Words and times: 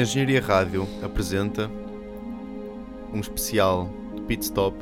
Engenharia 0.00 0.40
Rádio 0.40 0.88
apresenta 1.02 1.70
um 3.12 3.20
especial 3.20 3.90
de 4.14 4.22
pit 4.22 4.42
stop 4.42 4.74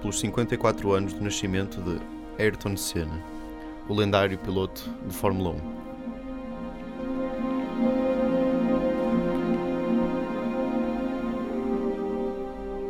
pelos 0.00 0.18
54 0.18 0.92
anos 0.92 1.12
do 1.12 1.22
nascimento 1.22 1.80
de 1.80 2.00
Ayrton 2.42 2.76
Senna, 2.76 3.22
o 3.88 3.94
lendário 3.94 4.36
piloto 4.36 4.90
de 5.06 5.14
Fórmula 5.14 5.50
1. 5.50 5.60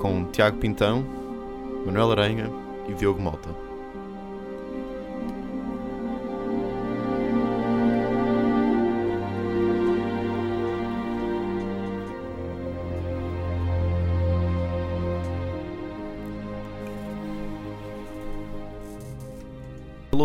Com 0.00 0.24
Tiago 0.32 0.56
Pintão, 0.56 1.04
Manuel 1.84 2.12
Aranha 2.12 2.50
e 2.88 2.94
Diogo 2.94 3.20
Mota. 3.20 3.65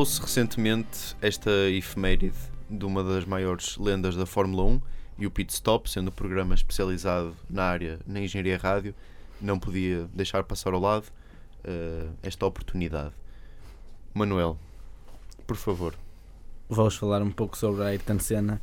Falou-se 0.02 0.20
recentemente 0.20 1.16
esta 1.22 1.52
efeméride 1.70 2.34
de 2.68 2.84
uma 2.86 3.04
das 3.04 3.24
maiores 3.24 3.78
lendas 3.78 4.16
da 4.16 4.26
Fórmula 4.26 4.64
1 4.64 4.82
e 5.20 5.28
o 5.28 5.30
Pit 5.30 5.54
Stop, 5.54 5.88
sendo 5.88 6.08
um 6.08 6.12
programa 6.12 6.56
especializado 6.56 7.36
na 7.48 7.66
área 7.66 8.00
na 8.08 8.20
engenharia 8.20 8.58
rádio, 8.58 8.96
não 9.40 9.60
podia 9.60 10.10
deixar 10.12 10.44
passar 10.44 10.74
ao 10.74 10.80
lado 10.80 11.04
uh, 11.04 12.12
esta 12.24 12.48
oportunidade. 12.48 13.14
Manuel, 14.12 14.58
por 15.46 15.56
favor. 15.56 15.94
Vamos 16.68 16.96
falar 16.96 17.22
um 17.22 17.30
pouco 17.30 17.56
sobre 17.56 17.84
a 17.84 17.88
Ayrton 17.90 18.18
Senna. 18.18 18.60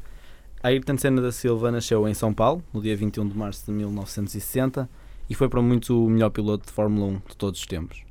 A 0.60 0.66
Ayrton 0.70 0.98
Senna 0.98 1.22
da 1.22 1.30
Silva 1.30 1.70
nasceu 1.70 2.08
em 2.08 2.14
São 2.14 2.34
Paulo, 2.34 2.64
no 2.74 2.82
dia 2.82 2.96
21 2.96 3.28
de 3.28 3.38
março 3.38 3.64
de 3.64 3.70
1960, 3.70 4.90
e 5.30 5.36
foi 5.36 5.48
para 5.48 5.62
muitos 5.62 5.90
o 5.90 6.08
melhor 6.08 6.30
piloto 6.30 6.66
de 6.66 6.72
Fórmula 6.72 7.06
1 7.06 7.12
de 7.28 7.36
todos 7.36 7.60
os 7.60 7.66
tempos. 7.66 8.07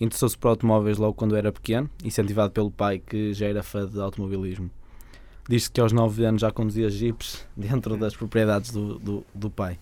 Interessou-se 0.00 0.36
por 0.36 0.48
automóveis 0.48 0.98
logo 0.98 1.14
quando 1.14 1.36
era 1.36 1.52
pequeno, 1.52 1.88
incentivado 2.02 2.52
pelo 2.52 2.70
pai 2.70 2.98
que 2.98 3.32
já 3.32 3.46
era 3.46 3.62
fã 3.62 3.86
de 3.86 4.00
automobilismo. 4.00 4.70
Diz-se 5.48 5.70
que 5.70 5.80
aos 5.80 5.92
9 5.92 6.24
anos 6.24 6.40
já 6.40 6.50
conduzia 6.50 6.88
jipes 6.90 7.46
dentro 7.56 7.96
das 7.96 8.16
propriedades 8.16 8.72
do, 8.72 8.98
do, 8.98 9.26
do 9.34 9.50
pai. 9.50 9.78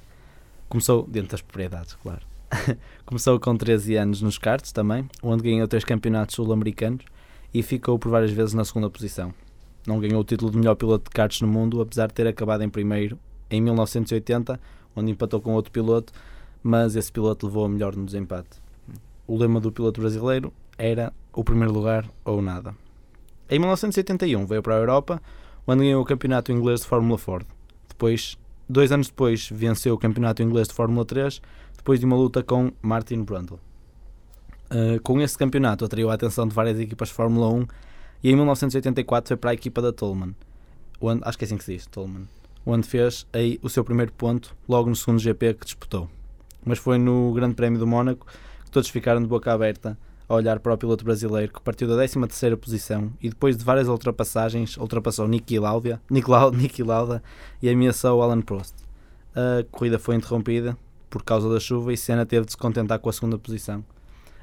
Começou 0.68 1.06
dentro 1.06 1.30
das 1.30 1.40
propriedades, 1.40 1.94
claro. 2.02 2.20
Começou 3.06 3.40
com 3.40 3.56
13 3.56 3.96
anos 3.96 4.20
nos 4.20 4.36
karts 4.36 4.72
também, 4.72 5.08
onde 5.22 5.42
ganhou 5.42 5.66
três 5.66 5.84
campeonatos 5.84 6.34
sul-americanos 6.34 7.04
e 7.54 7.62
ficou 7.62 7.98
por 7.98 8.10
várias 8.10 8.30
vezes 8.30 8.52
na 8.54 8.64
segunda 8.64 8.90
posição. 8.90 9.32
Não 9.86 9.98
ganhou 9.98 10.20
o 10.20 10.24
título 10.24 10.50
de 10.50 10.58
melhor 10.58 10.74
piloto 10.74 11.10
de 11.10 11.14
karts 11.14 11.40
no 11.40 11.48
mundo, 11.48 11.80
apesar 11.80 12.08
de 12.08 12.14
ter 12.14 12.26
acabado 12.26 12.62
em 12.62 12.68
primeiro 12.68 13.18
em 13.50 13.60
1980, 13.60 14.60
onde 14.94 15.10
empatou 15.10 15.40
com 15.40 15.54
outro 15.54 15.72
piloto, 15.72 16.12
mas 16.62 16.96
esse 16.96 17.10
piloto 17.10 17.46
levou 17.46 17.64
a 17.64 17.68
melhor 17.68 17.96
no 17.96 18.04
desempate 18.04 18.61
o 19.32 19.36
lema 19.38 19.58
do 19.58 19.72
piloto 19.72 20.02
brasileiro 20.02 20.52
era 20.76 21.10
o 21.32 21.42
primeiro 21.42 21.72
lugar 21.72 22.06
ou 22.22 22.42
nada. 22.42 22.76
Em 23.48 23.58
1981 23.58 24.44
veio 24.44 24.62
para 24.62 24.74
a 24.74 24.78
Europa, 24.78 25.22
onde 25.66 25.84
ganhou 25.84 26.02
o 26.02 26.04
campeonato 26.04 26.52
inglês 26.52 26.80
de 26.80 26.86
Fórmula 26.86 27.16
Ford. 27.16 27.46
Depois, 27.88 28.36
dois 28.68 28.92
anos 28.92 29.08
depois, 29.08 29.48
venceu 29.50 29.94
o 29.94 29.98
campeonato 29.98 30.42
inglês 30.42 30.68
de 30.68 30.74
Fórmula 30.74 31.06
3, 31.06 31.40
depois 31.78 31.98
de 31.98 32.04
uma 32.04 32.14
luta 32.14 32.42
com 32.42 32.72
Martin 32.82 33.22
Brundle. 33.22 33.58
Uh, 34.70 35.00
com 35.02 35.18
esse 35.18 35.38
campeonato 35.38 35.82
atraiu 35.82 36.10
a 36.10 36.14
atenção 36.14 36.46
de 36.46 36.54
várias 36.54 36.78
equipas 36.78 37.08
de 37.08 37.14
Fórmula 37.14 37.48
1 37.48 37.66
e 38.24 38.30
em 38.30 38.34
1984 38.34 39.28
foi 39.28 39.36
para 39.38 39.52
a 39.52 39.54
equipa 39.54 39.80
da 39.80 39.94
Tolman, 39.94 40.34
onde, 41.00 41.22
acho 41.24 41.38
que 41.38 41.44
é 41.44 41.46
assim 41.46 41.56
que 41.56 41.64
se 41.64 41.72
diz, 41.72 41.86
Tolman, 41.86 42.28
onde 42.66 42.86
fez 42.86 43.26
aí 43.32 43.58
o 43.62 43.70
seu 43.70 43.82
primeiro 43.82 44.12
ponto 44.12 44.54
logo 44.68 44.90
no 44.90 44.96
segundo 44.96 45.20
GP 45.20 45.54
que 45.54 45.64
disputou. 45.64 46.06
Mas 46.62 46.78
foi 46.78 46.98
no 46.98 47.32
Grande 47.32 47.54
Prémio 47.54 47.78
do 47.78 47.86
Mónaco 47.86 48.26
todos 48.72 48.88
ficaram 48.88 49.20
de 49.20 49.28
boca 49.28 49.52
aberta 49.52 49.96
a 50.28 50.34
olhar 50.34 50.58
para 50.58 50.72
o 50.72 50.78
piloto 50.78 51.04
brasileiro 51.04 51.52
que 51.52 51.60
partiu 51.60 51.86
da 51.86 51.94
13ª 51.94 52.56
posição 52.56 53.12
e 53.20 53.28
depois 53.28 53.56
de 53.56 53.64
várias 53.64 53.86
ultrapassagens 53.86 54.78
ultrapassou 54.78 55.28
Niki 55.28 55.58
Lauda, 55.58 56.00
Niki 56.10 56.82
Lauda 56.82 57.22
e 57.60 57.68
ameaçou 57.68 58.22
Alan 58.22 58.40
Prost. 58.40 58.74
A 59.34 59.62
corrida 59.70 59.98
foi 59.98 60.16
interrompida 60.16 60.76
por 61.10 61.22
causa 61.22 61.52
da 61.52 61.60
chuva 61.60 61.92
e 61.92 61.96
Senna 61.98 62.24
teve 62.24 62.46
de 62.46 62.52
se 62.52 62.56
contentar 62.56 62.98
com 62.98 63.10
a 63.10 63.12
segunda 63.12 63.38
posição, 63.38 63.84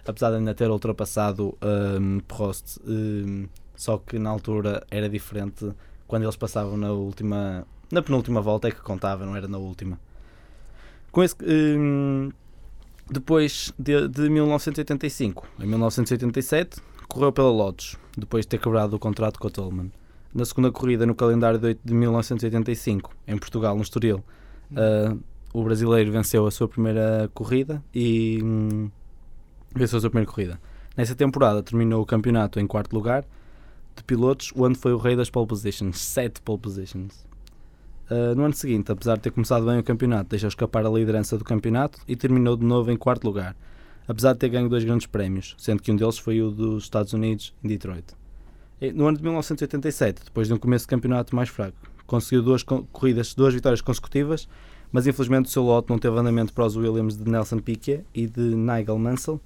apesar 0.08 0.30
de 0.30 0.38
ainda 0.38 0.54
ter 0.54 0.70
ultrapassado 0.70 1.58
um, 2.00 2.20
Prost, 2.20 2.78
um, 2.86 3.48
só 3.76 3.98
que 3.98 4.20
na 4.20 4.30
altura 4.30 4.86
era 4.92 5.10
diferente 5.10 5.72
quando 6.08 6.24
eles 6.24 6.36
passavam 6.36 6.78
na 6.78 6.92
última, 6.92 7.66
na 7.92 8.02
penúltima 8.04 8.42
volta 8.42 8.68
é 8.68 8.72
que 8.72 8.82
contava, 8.82 9.26
não 9.26 9.36
era 9.36 9.48
na 9.48 9.58
última. 9.58 10.00
Com 11.12 11.24
esse, 11.24 11.36
um, 11.44 12.30
depois 13.12 13.74
de, 13.78 14.08
de 14.08 14.30
1985, 14.30 15.48
em 15.60 15.66
1987, 15.66 16.82
correu 17.08 17.32
pela 17.32 17.50
Lotus, 17.50 17.98
depois 18.18 18.46
de 18.46 18.50
ter 18.50 18.60
quebrado 18.60 18.96
o 18.96 19.00
contrato 19.00 19.40
com 19.40 19.48
a 19.48 19.50
Tolman. 19.52 19.92
Na 20.34 20.46
segunda 20.46 20.72
corrida, 20.72 21.06
no 21.06 21.16
calendário 21.16 21.58
de, 21.58 21.78
de 21.84 21.94
1985, 21.94 23.12
em 23.28 23.38
Portugal, 23.38 23.76
no 23.76 23.82
Estoril, 23.82 24.24
uh, 24.72 25.20
o 25.52 25.64
brasileiro 25.64 26.12
venceu 26.12 26.46
a 26.46 26.52
sua 26.52 26.68
primeira 26.68 27.30
corrida 27.34 27.84
e 27.94 28.40
hum, 28.44 28.92
venceu 29.76 29.98
a 29.98 30.02
sua 30.02 30.10
primeira 30.12 30.30
corrida. 30.32 30.62
Nessa 30.96 31.16
temporada, 31.16 31.64
terminou 31.64 32.04
o 32.04 32.06
campeonato 32.06 32.60
em 32.60 32.68
quarto 32.68 32.94
lugar 32.94 33.26
de 33.96 34.04
pilotos, 34.04 34.54
onde 34.56 34.78
foi 34.78 34.94
o 34.94 34.98
rei 34.98 35.16
das 35.16 35.32
pole 35.32 35.48
positions, 35.48 36.00
sete 36.00 36.42
pole 36.42 36.60
positions. 36.60 37.26
Uh, 38.10 38.34
no 38.36 38.44
ano 38.44 38.54
seguinte, 38.56 38.92
apesar 38.92 39.18
de 39.18 39.22
ter 39.22 39.32
começado 39.32 39.64
bem 39.66 39.78
o 39.78 39.84
campeonato, 39.84 40.32
deixou 40.32 40.48
escapar 40.48 40.84
a 40.84 40.90
liderança 40.90 41.38
do 41.38 41.44
campeonato 41.44 42.00
e 42.08 42.16
terminou 42.16 42.58
de 42.58 42.66
novo 42.66 42.92
em 42.92 42.98
quarto 42.98 43.24
lugar, 43.24 43.56
apesar 44.08 44.34
de 44.34 44.40
ter 44.40 44.50
ganho 44.50 44.68
dois 44.68 44.84
grandes 44.84 45.06
prémios, 45.06 45.56
sendo 45.60 45.84
que 45.84 45.92
um 45.92 45.96
deles 45.96 46.18
foi 46.18 46.42
o 46.42 46.50
dos 46.50 46.84
Estados 46.86 47.14
Unidos, 47.14 47.54
em 47.64 47.68
Detroit. 47.68 48.06
E, 48.82 48.92
no 48.92 49.06
ano 49.06 49.18
de 49.18 49.24
1987, 49.24 50.24
depois 50.26 50.48
de 50.48 50.54
um 50.56 50.58
começo 50.58 50.86
de 50.86 50.90
campeonato 50.90 51.36
mais 51.36 51.50
fraco, 51.50 51.78
conseguiu 52.08 52.42
duas 52.42 52.64
corridas, 52.64 53.36
duas 53.36 53.54
vitórias 53.54 53.82
consecutivas, 53.82 54.48
mas 54.92 55.06
infelizmente 55.06 55.46
o 55.46 55.50
seu 55.50 55.62
lote 55.62 55.92
não 55.92 56.00
teve 56.00 56.18
andamento 56.18 56.52
para 56.52 56.66
os 56.66 56.76
Williams 56.76 57.16
de 57.16 57.30
Nelson 57.30 57.60
Piquet 57.60 58.04
e 58.12 58.26
de 58.26 58.42
Nigel 58.42 58.98
Mansell. 58.98 59.40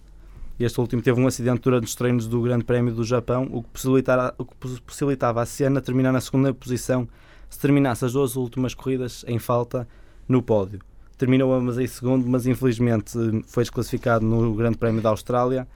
Este 0.57 0.80
último 0.80 1.01
teve 1.01 1.19
um 1.19 1.28
acidente 1.28 1.62
durante 1.62 1.88
os 1.88 1.95
treinos 1.95 2.28
do 2.28 2.41
Grande 2.41 2.63
Prémio 2.63 2.94
do 2.94 3.03
Japão, 3.03 3.50
o 3.51 3.62
que 3.62 3.69
possibilitava, 3.72 4.34
o 4.38 4.45
que 4.45 4.56
possibilitava 4.85 5.41
a 5.41 5.45
Senna 5.45 5.81
terminar 5.81 6.13
na 6.13 6.22
segunda 6.22 6.53
posição 6.53 7.09
se 7.53 7.59
terminasse 7.59 8.03
as 8.03 8.14
duas 8.14 8.36
últimas 8.36 8.74
corridas 8.74 9.24
em 9.28 9.38
falta 9.38 9.88
no 10.28 10.41
pódio. 10.41 10.80
Terminou 11.19 11.62
mas 11.62 11.78
em 11.78 11.86
segundo, 11.86 12.28
mas 12.28 12.47
infelizmente 12.47 13.14
foi 13.46 13.64
desclassificado 13.64 14.25
no 14.25 14.56
Grande 14.56 14.75
Prémio 14.75 15.03
da 15.03 15.09
Austrália 15.09 15.68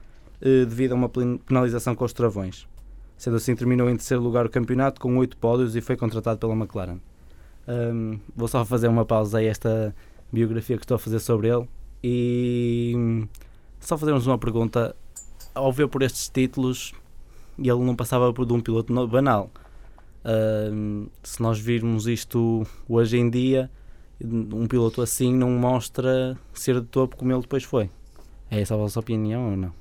eh, 0.41 0.65
devido 0.65 0.93
a 0.93 0.95
uma 0.95 1.07
penalização 1.07 1.93
com 1.93 2.03
os 2.03 2.13
travões. 2.13 2.67
Sendo 3.15 3.37
assim, 3.37 3.55
terminou 3.55 3.87
em 3.91 3.95
terceiro 3.95 4.23
lugar 4.23 4.47
o 4.47 4.49
campeonato 4.49 4.99
com 4.99 5.15
oito 5.17 5.37
pódios 5.37 5.75
e 5.75 5.81
foi 5.81 5.95
contratado 5.95 6.39
pela 6.39 6.55
McLaren. 6.55 6.97
Um, 7.67 8.19
vou 8.35 8.47
só 8.47 8.65
fazer 8.65 8.87
uma 8.87 9.05
pausa 9.05 9.37
aí 9.37 9.45
esta 9.45 9.93
biografia 10.33 10.77
que 10.77 10.83
estou 10.83 10.95
a 10.95 10.99
fazer 10.99 11.19
sobre 11.19 11.49
ele 11.49 11.67
e 12.03 13.27
só 13.79 13.99
fazermos 13.99 14.25
uma 14.25 14.39
pergunta. 14.39 14.95
Ao 15.53 15.71
ver 15.71 15.87
por 15.87 16.01
estes 16.01 16.27
títulos, 16.27 16.91
ele 17.57 17.83
não 17.83 17.95
passava 17.95 18.33
por 18.33 18.47
de 18.47 18.53
um 18.53 18.61
piloto 18.61 19.07
banal. 19.07 19.51
Uh, 20.27 21.09
se 21.23 21.41
nós 21.41 21.57
virmos 21.57 22.05
isto 22.05 22.67
hoje 22.89 23.17
em 23.17 23.29
dia, 23.29 23.71
um 24.21 24.67
piloto 24.67 25.01
assim 25.01 25.33
não 25.33 25.51
mostra 25.51 26.37
ser 26.53 26.81
de 26.81 26.87
topo 26.87 27.15
como 27.15 27.31
ele 27.31 27.39
depois 27.39 27.63
foi. 27.63 27.89
É 28.51 28.59
essa 28.59 28.73
a 28.73 28.77
vossa 28.77 28.99
opinião 28.99 29.51
ou 29.51 29.57
não? 29.57 29.73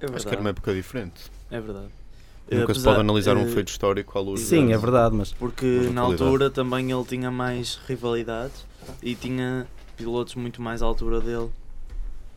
É 0.00 0.06
Acho 0.14 0.26
que 0.26 0.32
era 0.32 0.40
uma 0.40 0.50
época 0.50 0.72
diferente. 0.72 1.28
É 1.50 1.60
verdade. 1.60 1.88
Nunca 2.50 2.64
Apesar, 2.64 2.78
se 2.78 2.84
pode 2.84 3.00
analisar 3.00 3.36
uh, 3.36 3.40
um 3.40 3.48
feito 3.48 3.68
histórico 3.68 4.16
à 4.16 4.20
luz. 4.20 4.40
Sim, 4.42 4.72
é 4.72 4.78
verdade, 4.78 5.14
mas. 5.14 5.32
Porque 5.32 5.90
na 5.92 6.02
altura 6.02 6.48
também 6.48 6.92
ele 6.92 7.04
tinha 7.04 7.30
mais 7.30 7.80
rivalidades 7.86 8.64
e 9.02 9.14
tinha 9.16 9.66
pilotos 9.96 10.36
muito 10.36 10.62
mais 10.62 10.82
à 10.82 10.86
altura 10.86 11.20
dele. 11.20 11.50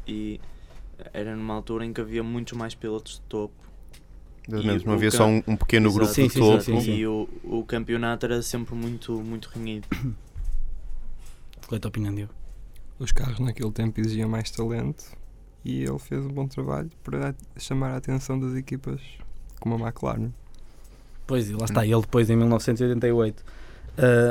E 0.07 0.39
era 1.13 1.35
numa 1.35 1.53
altura 1.53 1.85
em 1.85 1.93
que 1.93 2.01
havia 2.01 2.23
muitos 2.23 2.57
mais 2.57 2.73
pilotos 2.73 3.13
de 3.13 3.21
topo 3.21 3.53
Exatamente, 4.51 4.85
não 4.85 4.93
havia 4.93 5.11
só 5.11 5.25
um, 5.25 5.41
um 5.47 5.55
pequeno 5.55 5.87
Exato. 5.87 5.99
grupo 5.99 6.13
sim, 6.13 6.27
de 6.27 6.33
topo. 6.33 6.61
Sim, 6.61 6.81
sim, 6.81 6.95
e 6.95 7.07
o, 7.07 7.29
o 7.43 7.63
campeonato 7.63 8.25
era 8.25 8.41
sempre 8.41 8.75
muito, 8.75 9.13
muito 9.21 9.49
renhido. 9.53 9.87
Qual 11.67 11.73
é 11.73 11.75
a 11.75 11.79
tua 11.79 11.89
opinião, 11.89 12.13
Diogo? 12.13 12.33
Os 12.99 13.11
carros 13.11 13.39
naquele 13.39 13.71
tempo 13.71 13.99
exigiam 13.99 14.29
mais 14.29 14.51
talento 14.51 15.05
e 15.63 15.83
ele 15.83 15.99
fez 15.99 16.25
um 16.25 16.29
bom 16.29 16.47
trabalho 16.47 16.89
para 17.03 17.33
chamar 17.57 17.91
a 17.93 17.97
atenção 17.97 18.39
das 18.39 18.55
equipas 18.55 19.01
como 19.59 19.75
a 19.75 19.87
McLaren. 19.87 20.31
Pois, 21.25 21.49
e 21.49 21.53
lá 21.53 21.65
está, 21.65 21.85
ele 21.85 22.01
depois 22.01 22.29
em 22.29 22.35
1988 22.35 23.39
uh, 23.39 23.43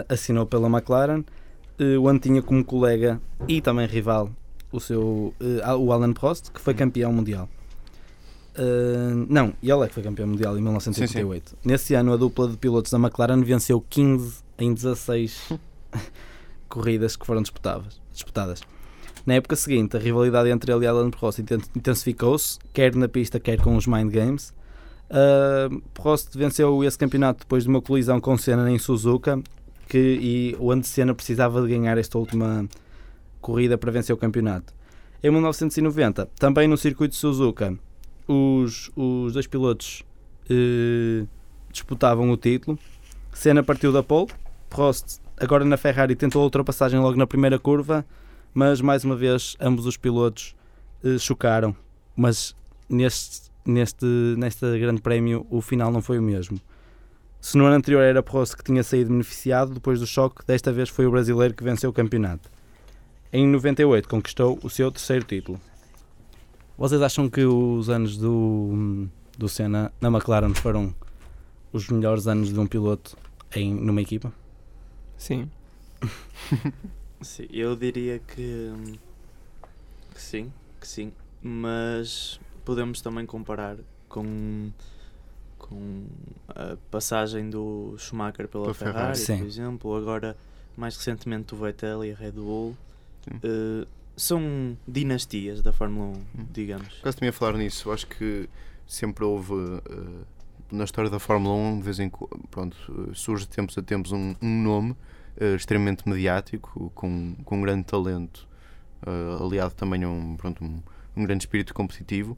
assinou 0.09 0.45
pela 0.45 0.69
McLaren, 0.69 1.21
uh, 1.21 2.07
onde 2.07 2.21
tinha 2.21 2.43
como 2.43 2.65
colega 2.65 3.21
e 3.49 3.61
também 3.61 3.87
rival 3.87 4.31
o 4.71 4.79
seu 4.81 5.35
uh, 5.41 5.77
o 5.79 5.93
Alan 5.93 6.13
Prost, 6.13 6.51
que 6.51 6.61
foi 6.61 6.75
campeão 6.75 7.13
mundial. 7.13 7.49
Uh, 8.59 9.27
não, 9.29 9.53
ele 9.63 9.85
é 9.85 9.87
que 9.89 9.95
foi 9.95 10.03
campeão 10.03 10.27
mundial 10.27 10.59
em 10.59 10.61
1988. 10.61 11.51
Sim, 11.51 11.57
sim. 11.57 11.69
Nesse 11.69 11.95
ano, 11.95 12.13
a 12.13 12.17
dupla 12.17 12.49
de 12.49 12.57
pilotos 12.57 12.91
da 12.91 12.99
McLaren 12.99 13.43
venceu 13.43 13.81
15 13.89 14.39
em 14.59 14.75
16 14.75 15.53
corridas 16.69 17.17
que 17.17 17.27
foram 17.27 17.43
disputadas. 17.43 18.01
disputadas. 18.13 18.61
Na 19.27 19.35
época 19.35 19.55
seguinte, 19.55 19.97
a 19.97 20.01
rivalidade 20.01 20.49
entre 20.51 20.73
ele 20.73 20.85
e 20.85 20.89
Alan 20.89 21.11
Prost 21.11 21.39
inten- 21.41 21.61
intensificou-se, 21.77 22.59
quer 22.73 22.95
na 22.97 23.09
pista, 23.09 23.39
quer 23.39 23.61
com 23.61 23.77
os 23.77 23.87
Mind 23.87 24.11
Games. 24.11 24.53
Uh, 25.11 25.81
Prost 25.93 26.37
venceu 26.37 26.83
esse 26.85 26.97
campeonato 26.97 27.41
depois 27.41 27.65
de 27.65 27.69
uma 27.69 27.83
colisão 27.83 28.21
com 28.21 28.37
Senna 28.39 28.71
em 28.71 28.79
Suzuka, 28.79 29.41
que, 29.89 29.99
e 29.99 30.57
onde 30.59 30.87
Senna 30.87 31.15
precisava 31.15 31.61
de 31.63 31.69
ganhar 31.69 31.99
esta 31.99 32.17
última 32.19 32.67
corrida 33.41 33.77
para 33.77 33.91
vencer 33.91 34.15
o 34.15 34.19
campeonato. 34.19 34.73
Em 35.23 35.31
1990, 35.31 36.27
também 36.39 36.67
no 36.67 36.77
circuito 36.79 37.13
de 37.13 37.19
Suzuka, 37.19 37.77
os, 38.31 38.91
os 38.95 39.33
dois 39.33 39.47
pilotos 39.49 40.05
eh, 40.49 41.27
disputavam 41.73 42.31
o 42.31 42.37
título. 42.37 42.79
Senna 43.33 43.63
partiu 43.63 43.93
da 43.93 44.03
pole, 44.03 44.29
Prost, 44.69 45.19
agora 45.37 45.65
na 45.65 45.77
Ferrari, 45.77 46.15
tentou 46.15 46.41
a 46.41 46.45
ultrapassagem 46.45 47.01
logo 47.01 47.17
na 47.17 47.27
primeira 47.27 47.59
curva, 47.59 48.05
mas 48.55 48.81
mais 48.81 49.05
uma 49.05 49.17
vez 49.17 49.57
ambos 49.61 49.85
os 49.85 49.97
pilotos 49.97 50.55
eh, 51.05 51.19
chocaram. 51.19 51.75
Mas 52.15 52.55
neste, 52.89 53.51
neste, 53.65 54.07
neste 54.39 54.79
grande 54.79 55.01
prémio 55.01 55.45
o 55.51 55.61
final 55.61 55.91
não 55.91 56.01
foi 56.01 56.19
o 56.19 56.23
mesmo. 56.23 56.61
Se 57.41 57.57
no 57.59 57.65
ano 57.65 57.77
anterior 57.77 58.03
era 58.03 58.23
Prost 58.23 58.55
que 58.55 58.63
tinha 58.63 58.85
saído 58.85 59.11
beneficiado 59.11 59.75
depois 59.75 59.99
do 59.99 60.07
choque, 60.07 60.47
desta 60.47 60.71
vez 60.71 60.89
foi 60.89 61.07
o 61.07 61.11
brasileiro 61.11 61.55
que 61.55 61.65
venceu 61.65 61.91
o 61.91 61.93
campeonato. 61.93 62.49
Em 63.33 63.47
98 63.47 64.09
conquistou 64.09 64.59
o 64.63 64.71
seu 64.71 64.91
terceiro 64.93 65.25
título. 65.25 65.61
Vocês 66.81 67.03
acham 67.03 67.29
que 67.29 67.45
os 67.45 67.91
anos 67.91 68.17
do, 68.17 69.07
do 69.37 69.49
Senna 69.51 69.93
na 70.01 70.09
McLaren 70.09 70.55
foram 70.55 70.95
os 71.75 71.89
melhores 71.91 72.27
anos 72.27 72.51
de 72.51 72.59
um 72.59 72.67
piloto 72.67 73.19
em, 73.55 73.75
numa 73.75 74.01
equipa? 74.01 74.33
Sim, 75.19 75.51
Sim, 77.21 77.47
eu 77.51 77.77
diria 77.77 78.19
que, 78.19 78.73
que 80.15 80.23
sim, 80.23 80.51
que 80.81 80.89
sim, 80.89 81.13
mas 81.43 82.41
podemos 82.65 83.03
também 83.03 83.27
comparar 83.27 83.77
com, 84.09 84.71
com 85.59 86.07
a 86.49 86.79
passagem 86.91 87.51
do 87.51 87.95
Schumacher 87.99 88.49
pela 88.49 88.73
Ferrari, 88.73 89.19
Ferrari. 89.19 89.43
Por 89.43 89.47
exemplo, 89.47 89.97
agora 89.97 90.35
mais 90.75 90.97
recentemente 90.97 91.55
o 91.55 91.59
Vettel 91.59 92.07
e 92.07 92.13
a 92.13 92.17
Red 92.17 92.33
Bull. 92.33 92.75
Sim. 93.23 93.87
São 94.21 94.77
dinastias 94.87 95.63
da 95.63 95.73
Fórmula 95.73 96.09
1, 96.09 96.13
Hum. 96.13 96.25
digamos. 96.53 96.89
Por 96.89 96.99
acaso 97.01 97.17
também 97.17 97.31
a 97.31 97.33
falar 97.33 97.57
nisso, 97.57 97.91
acho 97.91 98.07
que 98.07 98.51
sempre 98.87 99.25
houve 99.25 99.55
eh, 99.55 100.25
na 100.71 100.85
história 100.85 101.09
da 101.11 101.19
Fórmula 101.19 101.55
1, 101.55 101.79
de 101.79 101.83
vez 101.83 101.99
em 102.01 102.11
quando, 102.11 102.77
eh, 102.91 103.13
surge 103.15 103.45
de 103.47 103.51
tempos 103.51 103.79
a 103.79 103.83
tempos 103.83 104.13
um, 104.13 104.35
um 104.43 104.63
nome 104.63 104.95
eh, 105.39 105.55
extremamente 105.55 106.07
mediático, 106.07 106.93
com, 106.95 107.35
com 107.47 107.57
um 107.57 107.63
grande 107.63 107.85
talento, 107.85 108.47
eh, 109.07 109.43
aliado 109.43 109.73
também 109.75 110.05
a 110.05 110.09
um, 110.11 110.37
pronto, 110.37 110.63
um, 110.63 110.83
um 111.17 111.25
grande 111.25 111.45
espírito 111.45 111.73
competitivo 111.73 112.37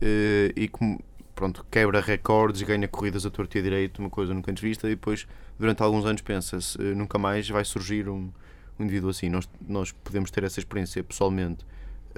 e 0.00 0.68
que 0.68 0.98
pronto, 1.34 1.66
quebra 1.68 2.00
recordes, 2.00 2.62
ganha 2.62 2.86
corridas 2.86 3.26
a 3.26 3.30
torto 3.30 3.56
e 3.56 3.60
a 3.60 3.62
direito, 3.62 3.98
uma 3.98 4.08
coisa 4.10 4.32
nunca 4.32 4.52
antes 4.52 4.62
vista, 4.62 4.86
e 4.86 4.90
depois, 4.90 5.26
durante 5.58 5.82
alguns 5.82 6.04
anos, 6.06 6.22
pensa-se, 6.22 6.78
nunca 6.94 7.18
mais 7.18 7.48
vai 7.48 7.64
surgir 7.64 8.08
um, 8.08 8.30
um 8.78 8.84
indivíduo 8.84 9.10
assim. 9.10 9.28
Nós, 9.28 9.48
nós 9.66 9.92
podemos 9.92 10.30
ter 10.30 10.44
essa 10.44 10.60
experiência 10.60 11.02
pessoalmente 11.02 11.64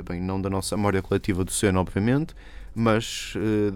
bem, 0.05 0.21
não 0.21 0.41
da 0.41 0.49
nossa 0.49 0.77
memória 0.77 1.03
coletiva 1.03 1.45
do 1.45 1.51
Senna, 1.51 1.81
obviamente, 1.81 2.35
mas 2.75 3.35
eh, 3.37 3.73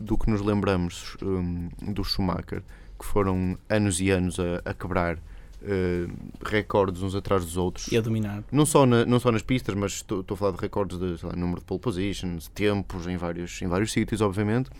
do 0.00 0.16
que 0.18 0.30
nos 0.30 0.40
lembramos 0.40 1.16
hum, 1.22 1.68
do 1.92 2.04
Schumacher, 2.04 2.62
que 2.98 3.04
foram 3.04 3.58
anos 3.68 4.00
e 4.00 4.10
anos 4.10 4.38
a, 4.38 4.60
a 4.70 4.74
quebrar 4.74 5.18
eh, 5.62 6.06
recordes 6.44 7.02
uns 7.02 7.14
atrás 7.14 7.44
dos 7.44 7.56
outros. 7.56 7.90
E 7.90 7.96
a 7.96 8.00
dominar. 8.00 8.44
Não 8.52 8.64
só, 8.66 8.84
na- 8.86 9.04
não 9.04 9.18
só 9.18 9.32
nas 9.32 9.42
pistas, 9.42 9.74
mas 9.74 9.92
estou 9.94 10.24
a 10.28 10.36
falar 10.36 10.52
de 10.52 10.60
recordes 10.60 10.98
de 10.98 11.26
lá, 11.26 11.34
número 11.34 11.60
de 11.60 11.66
pole 11.66 11.80
positions, 11.80 12.48
tempos 12.48 13.06
em 13.06 13.16
vários, 13.16 13.60
em 13.62 13.66
vários 13.66 13.90
sítios, 13.90 14.20
obviamente, 14.20 14.70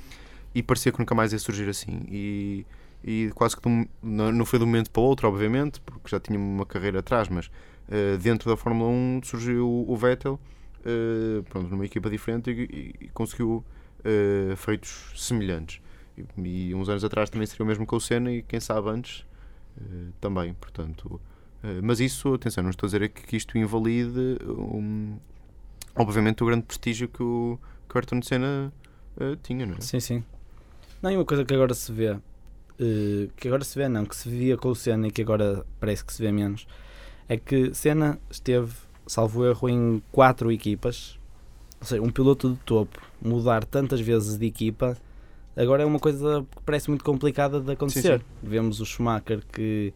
e 0.54 0.62
parecia 0.62 0.92
que 0.92 0.98
nunca 1.00 1.14
mais 1.14 1.32
ia 1.32 1.38
surgir 1.38 1.68
assim. 1.68 2.02
E, 2.08 2.64
e 3.06 3.30
quase 3.34 3.56
que 3.56 3.68
um- 3.68 3.86
não 4.02 4.44
foi 4.46 4.58
de 4.58 4.64
um 4.64 4.68
momento 4.68 4.90
para 4.90 5.02
o 5.02 5.04
outro, 5.04 5.28
obviamente, 5.28 5.80
porque 5.82 6.08
já 6.08 6.18
tinha 6.18 6.38
uma 6.38 6.64
carreira 6.64 7.00
atrás, 7.00 7.28
mas 7.28 7.50
eh, 7.88 8.16
dentro 8.16 8.48
da 8.50 8.56
Fórmula 8.56 8.88
1 8.90 9.20
surgiu 9.22 9.84
o 9.86 9.94
Vettel, 9.96 10.40
eh, 10.84 11.42
pronto, 11.50 11.68
numa 11.68 11.84
equipa 11.84 12.08
diferente 12.08 12.50
e, 12.50 13.04
e- 13.04 13.08
conseguiu 13.10 13.62
eh, 14.04 14.54
feitos 14.56 15.12
semelhantes. 15.16 15.80
E, 16.16 16.68
e 16.70 16.74
uns 16.74 16.88
anos 16.88 17.04
atrás 17.04 17.28
também 17.28 17.46
seria 17.46 17.62
o 17.64 17.66
mesmo 17.66 17.84
com 17.84 17.96
o 17.96 18.00
Senna 18.00 18.32
e 18.32 18.42
quem 18.42 18.58
sabe 18.60 18.88
antes 18.88 19.26
também, 20.20 20.54
portanto. 20.54 21.20
mas 21.82 21.98
isso, 21.98 22.32
atenção, 22.32 22.62
não 22.62 22.70
estou 22.70 22.86
a 22.86 22.88
dizer 22.90 23.08
que, 23.08 23.36
isto 23.36 23.58
invalide, 23.58 24.38
um, 24.46 25.16
obviamente, 25.96 26.44
o 26.44 26.46
grande 26.46 26.62
prestígio 26.62 27.08
que 27.08 27.20
o, 27.22 27.58
que 27.88 27.98
Ayrton 27.98 28.22
Senna 28.22 28.72
tinha, 29.42 29.66
não 29.66 29.74
é? 29.74 29.80
Sim, 29.80 29.98
sim. 29.98 30.24
Não, 31.02 31.10
e 31.10 31.16
uma 31.16 31.24
coisa 31.24 31.44
que 31.44 31.52
agora 31.52 31.74
se 31.74 31.90
vê, 31.90 32.16
eh, 32.78 33.28
que 33.36 33.48
agora 33.48 33.64
se 33.64 33.78
vê 33.78 33.88
não, 33.88 34.04
que 34.04 34.16
se 34.16 34.28
via 34.28 34.56
com 34.56 34.68
o 34.70 34.74
Senna 34.74 35.08
e 35.08 35.10
que 35.10 35.22
agora 35.22 35.64
parece 35.80 36.04
que 36.04 36.12
se 36.12 36.22
vê 36.22 36.30
menos, 36.32 36.66
é 37.28 37.36
que 37.36 37.74
Senna 37.74 38.18
esteve, 38.30 38.72
salvo 39.06 39.44
erro, 39.46 39.68
em 39.68 40.02
quatro 40.12 40.50
equipas, 40.52 41.18
ou 41.80 41.86
seja, 41.86 42.02
um 42.02 42.10
piloto 42.10 42.50
de 42.50 42.56
topo, 42.64 43.00
mudar 43.22 43.64
tantas 43.64 44.00
vezes 44.00 44.36
de 44.38 44.46
equipa, 44.46 44.96
agora 45.56 45.82
é 45.82 45.86
uma 45.86 45.98
coisa 46.00 46.44
que 46.56 46.62
parece 46.64 46.88
muito 46.90 47.04
complicada 47.04 47.60
de 47.60 47.72
acontecer. 47.72 48.22
Vemos 48.42 48.80
o 48.80 48.86
Schumacher 48.86 49.42
que 49.52 49.92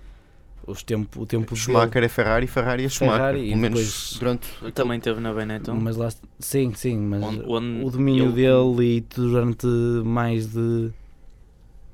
os 0.67 0.83
tempo, 0.83 1.23
o 1.23 1.27
tempo 1.27 1.47
dele- 1.55 1.61
Schumacher 1.61 2.05
é 2.05 2.09
Ferrari, 2.09 2.47
Ferrari 2.47 2.85
é 2.85 2.89
Schumacher. 2.91 3.19
Ferrari 3.19 3.39
e 3.41 3.49
pelo 3.49 3.61
menos 3.61 3.79
depois- 3.81 4.17
durante. 4.19 4.73
Também 4.73 5.01
teve 5.01 5.19
na 5.21 5.33
Benetton. 5.33 5.75
Mas 5.77 5.97
lá, 5.97 6.11
sim, 6.39 6.73
sim, 6.75 6.99
mas 6.99 7.23
Onde- 7.23 7.43
onde 7.47 7.85
o 7.87 7.91
domínio 7.91 8.27
ele- 8.27 8.33
dele 8.35 8.97
e 8.99 9.01
durante 9.01 9.67
mais 10.05 10.47
de 10.53 10.91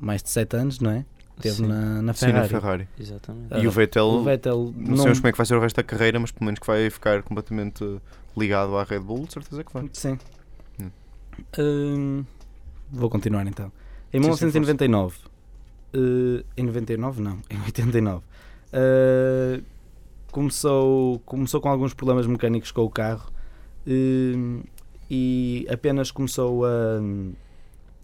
mais 0.04 0.22
de 0.22 0.30
7 0.30 0.56
anos, 0.56 0.80
não 0.80 0.90
é? 0.90 1.04
Teve 1.40 1.56
Sim, 1.56 1.66
na, 1.66 2.02
na 2.02 2.14
Sim, 2.14 2.26
na 2.26 2.32
Ferrari. 2.32 2.48
Ferrari. 2.48 2.88
Exatamente. 2.98 3.54
E 3.56 3.66
o 3.66 3.70
Vettel, 3.70 4.06
O 4.06 4.22
Vettel 4.22 4.72
não, 4.76 4.96
sabemos 4.96 5.18
como 5.18 5.28
é 5.28 5.32
que 5.32 5.38
vai 5.38 5.46
ser 5.46 5.56
o 5.56 5.60
resto 5.60 5.76
da 5.76 5.82
carreira, 5.82 6.20
mas 6.20 6.30
pelo 6.30 6.44
menos 6.44 6.60
que 6.60 6.66
vai 6.66 6.88
ficar 6.90 7.22
completamente 7.22 7.84
ligado 8.36 8.76
à 8.76 8.84
Red 8.84 9.00
Bull, 9.00 9.26
de 9.26 9.32
certeza 9.32 9.64
que 9.64 9.72
vai. 9.72 9.88
Sim. 9.92 10.18
Hum. 10.80 10.90
Hum, 11.58 12.24
vou 12.92 13.10
continuar 13.10 13.46
então. 13.46 13.72
Em 14.12 14.22
Sim, 14.22 14.36
sim, 14.36 14.46
1999, 14.46 15.16
eh, 15.92 16.44
em 16.56 16.64
99 16.64 17.20
não, 17.20 17.38
em 17.50 17.60
89, 17.64 18.22
eh, 18.72 19.60
começou, 20.30 21.18
começou 21.20 21.60
com 21.60 21.68
alguns 21.68 21.94
problemas 21.94 22.26
mecânicos 22.28 22.70
com 22.70 22.82
o 22.82 22.90
carro 22.90 23.32
eh, 23.86 24.62
e 25.10 25.66
apenas 25.68 26.12
começou 26.12 26.64
a 26.64 27.00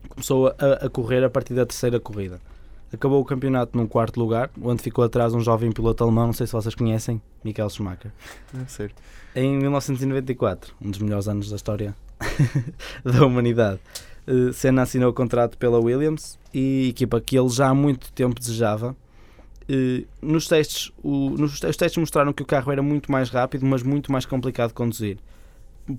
começou 0.08 0.48
a, 0.48 0.86
a 0.86 0.88
correr 0.90 1.22
a 1.24 1.30
partir 1.30 1.54
da 1.54 1.64
terceira 1.66 1.98
corrida. 2.00 2.40
Acabou 2.92 3.20
o 3.20 3.24
campeonato 3.24 3.76
num 3.78 3.86
quarto 3.86 4.18
lugar, 4.18 4.50
onde 4.60 4.82
ficou 4.82 5.04
atrás 5.04 5.32
um 5.32 5.40
jovem 5.40 5.70
piloto 5.70 6.02
alemão, 6.02 6.26
não 6.26 6.32
sei 6.32 6.46
se 6.46 6.52
vocês 6.52 6.74
conhecem, 6.74 7.20
Michael 7.44 7.70
Schumacher. 7.70 8.10
É 8.60 8.66
sério. 8.66 8.94
Em 9.36 9.56
1994, 9.58 10.74
um 10.82 10.90
dos 10.90 10.98
melhores 10.98 11.28
anos 11.28 11.48
da 11.50 11.54
história 11.56 11.94
da 13.04 13.24
humanidade, 13.24 13.78
eh, 14.26 14.52
Senna 14.52 14.82
assinou 14.82 15.10
o 15.10 15.14
contrato 15.14 15.56
pela 15.56 15.78
Williams 15.78 16.36
e 16.52 16.88
equipa 16.88 17.20
que 17.20 17.38
ele 17.38 17.48
já 17.48 17.68
há 17.68 17.74
muito 17.74 18.10
tempo 18.12 18.38
desejava. 18.40 18.96
Eh, 19.68 20.02
Nos 20.20 20.48
testes, 20.48 20.90
o- 21.02 21.30
nos 21.30 21.52
os 21.62 21.76
testes 21.76 21.96
mostraram 21.96 22.32
que 22.32 22.42
o 22.42 22.46
carro 22.46 22.72
era 22.72 22.82
muito 22.82 23.10
mais 23.12 23.30
rápido, 23.30 23.64
mas 23.64 23.84
muito 23.84 24.10
mais 24.10 24.26
complicado 24.26 24.68
de 24.70 24.74
conduzir. 24.74 25.16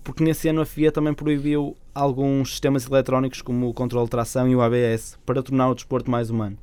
Porque 0.03 0.24
nesse 0.24 0.48
ano 0.48 0.62
a 0.62 0.65
FIA 0.65 0.91
também 0.91 1.13
proibiu 1.13 1.75
alguns 1.93 2.51
sistemas 2.51 2.86
eletrónicos 2.88 3.41
como 3.41 3.67
o 3.69 3.74
controle 3.74 4.05
de 4.05 4.12
tração 4.12 4.48
e 4.48 4.55
o 4.55 4.62
ABS 4.62 5.17
para 5.25 5.43
tornar 5.43 5.69
o 5.69 5.75
desporto 5.75 6.10
mais 6.10 6.29
humano. 6.29 6.57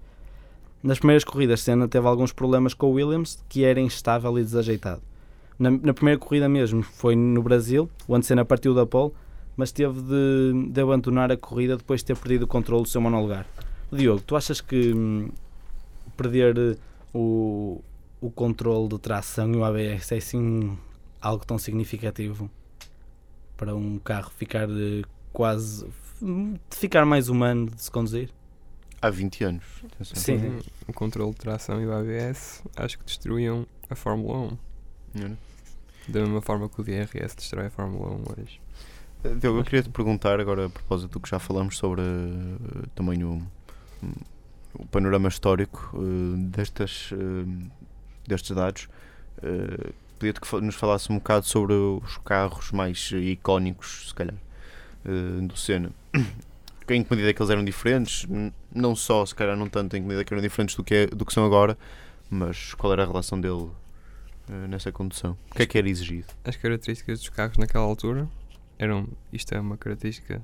Nas 0.83 0.99
primeiras 0.99 1.25
corridas, 1.25 1.61
Senna 1.61 1.89
teve 1.89 2.07
alguns 2.07 2.33
problemas 2.33 2.73
com 2.73 2.87
o 2.87 2.93
Williams, 2.93 3.43
que 3.49 3.65
era 3.65 3.81
instável 3.81 4.39
e 4.39 4.45
desajeitado. 4.45 5.03
Na, 5.59 5.71
na 5.71 5.93
primeira 5.93 6.19
corrida 6.19 6.49
mesmo, 6.49 6.83
foi 6.83 7.17
no 7.17 7.43
Brasil, 7.43 7.91
onde 8.09 8.25
Senna 8.25 8.45
partiu 8.45 8.75
da 8.75 8.87
pole, 8.87 9.13
mas 9.57 9.73
teve 9.73 10.01
de, 10.01 10.71
de 10.71 10.81
abandonar 10.81 11.33
a 11.33 11.37
corrida 11.37 11.77
depois 11.77 12.01
de 12.01 12.07
ter 12.07 12.17
perdido 12.17 12.45
o 12.45 12.47
controle 12.47 12.85
do 12.85 12.89
seu 12.89 13.01
monolugar. 13.01 13.45
Diogo, 13.91 14.23
tu 14.25 14.37
achas 14.37 14.61
que 14.61 14.93
hum, 14.95 15.31
perder 16.17 16.57
eh, 16.57 16.77
o, 17.13 17.83
o 18.21 18.31
controle 18.31 18.89
de 18.89 18.99
tração 18.99 19.53
e 19.53 19.57
o 19.57 19.65
ABS 19.65 20.13
é 20.13 20.17
assim 20.19 20.79
algo 21.21 21.45
tão 21.45 21.59
significativo 21.59 22.49
para 23.59 23.77
um 23.77 23.99
carro 23.99 24.31
ficar 24.31 24.67
quase 25.33 25.87
de 26.21 26.77
ficar 26.77 27.05
mais 27.05 27.29
humano 27.29 27.69
de 27.69 27.83
se 27.83 27.91
conduzir? 27.91 28.31
Há 29.03 29.11
20 29.11 29.45
anos. 29.45 29.65
atenção. 29.85 30.17
Sim. 30.17 30.59
O 30.89 30.93
controle 30.93 31.31
de 31.33 31.37
tração 31.37 31.81
e 31.81 31.87
o 31.87 31.93
ABS 31.93 32.63
acho 32.75 32.99
que 32.99 33.05
destruíam 33.05 33.67
a 33.91 33.95
Fórmula 33.95 34.39
1. 34.39 34.59
Não 35.15 35.27
é? 35.27 35.37
Da 36.09 36.21
mesma 36.21 36.41
forma 36.41 36.69
que 36.69 36.81
o 36.81 36.85
DRS 36.85 37.35
destrói 37.37 37.67
a 37.67 37.71
Fórmula 37.71 38.11
1 38.13 38.23
hoje. 38.41 38.61
Eh, 39.25 39.35
Diogo, 39.35 39.59
eu 39.59 39.65
queria 39.65 39.83
te 39.83 39.91
perguntar 39.91 40.41
agora 40.41 40.67
a 40.67 40.71
propósito 40.71 41.13
do 41.13 41.21
que 41.21 41.29
já 41.29 41.39
falamos 41.39 41.77
sobre 41.77 42.03
eh, 42.03 42.87
também 42.95 43.23
o, 43.23 43.43
o 44.75 44.87
panorama 44.87 45.29
histórico 45.29 45.93
eh, 45.95 46.37
destas, 46.49 47.11
eh, 47.13 47.69
destes 48.27 48.57
dados, 48.57 48.89
uh, 49.39 49.93
pedia-te 50.19 50.41
que 50.41 50.61
nos 50.61 50.75
falasse 50.75 51.11
um 51.13 51.17
bocado 51.17 51.47
sobre 51.47 51.75
os 51.75 52.19
carros 52.19 52.73
mais 52.73 53.11
icónicos, 53.13 54.09
se 54.09 54.15
calhar, 54.15 54.37
uh, 55.05 55.47
do 55.47 55.57
Senna. 55.57 55.91
Em 56.91 57.05
que 57.05 57.11
medida 57.11 57.29
é 57.29 57.35
que 57.35 57.43
eles 57.43 57.51
eram 57.51 57.63
diferentes, 57.63 58.27
não 58.75 58.97
só, 58.97 59.25
se 59.27 59.35
calhar, 59.35 59.55
não 59.55 59.69
tanto 59.69 59.95
em 59.95 60.01
que 60.01 60.07
medida 60.07 60.23
é 60.23 60.25
que 60.25 60.33
eram 60.33 60.43
diferentes 60.43 60.75
do 60.75 60.83
que, 60.83 60.95
é, 60.95 61.07
do 61.07 61.27
que 61.27 61.35
são 61.35 61.45
agora, 61.45 61.77
mas 62.31 62.73
qual 62.75 62.93
era 62.95 63.03
a 63.03 63.07
relação 63.07 63.39
dele 63.39 63.69
uh, 64.49 64.69
nessa 64.69 64.91
condução? 64.91 65.37
O 65.51 65.55
que 65.55 65.63
é 65.63 65.67
que 65.67 65.77
era 65.77 65.89
exigido? 65.89 66.29
As 66.45 66.57
características 66.57 67.21
dos 67.21 67.29
carros 67.29 67.59
naquela 67.59 67.85
altura 67.85 68.27
eram, 68.79 69.07
isto 69.31 69.55
é 69.55 69.61
uma 69.61 69.77
característica 69.77 70.43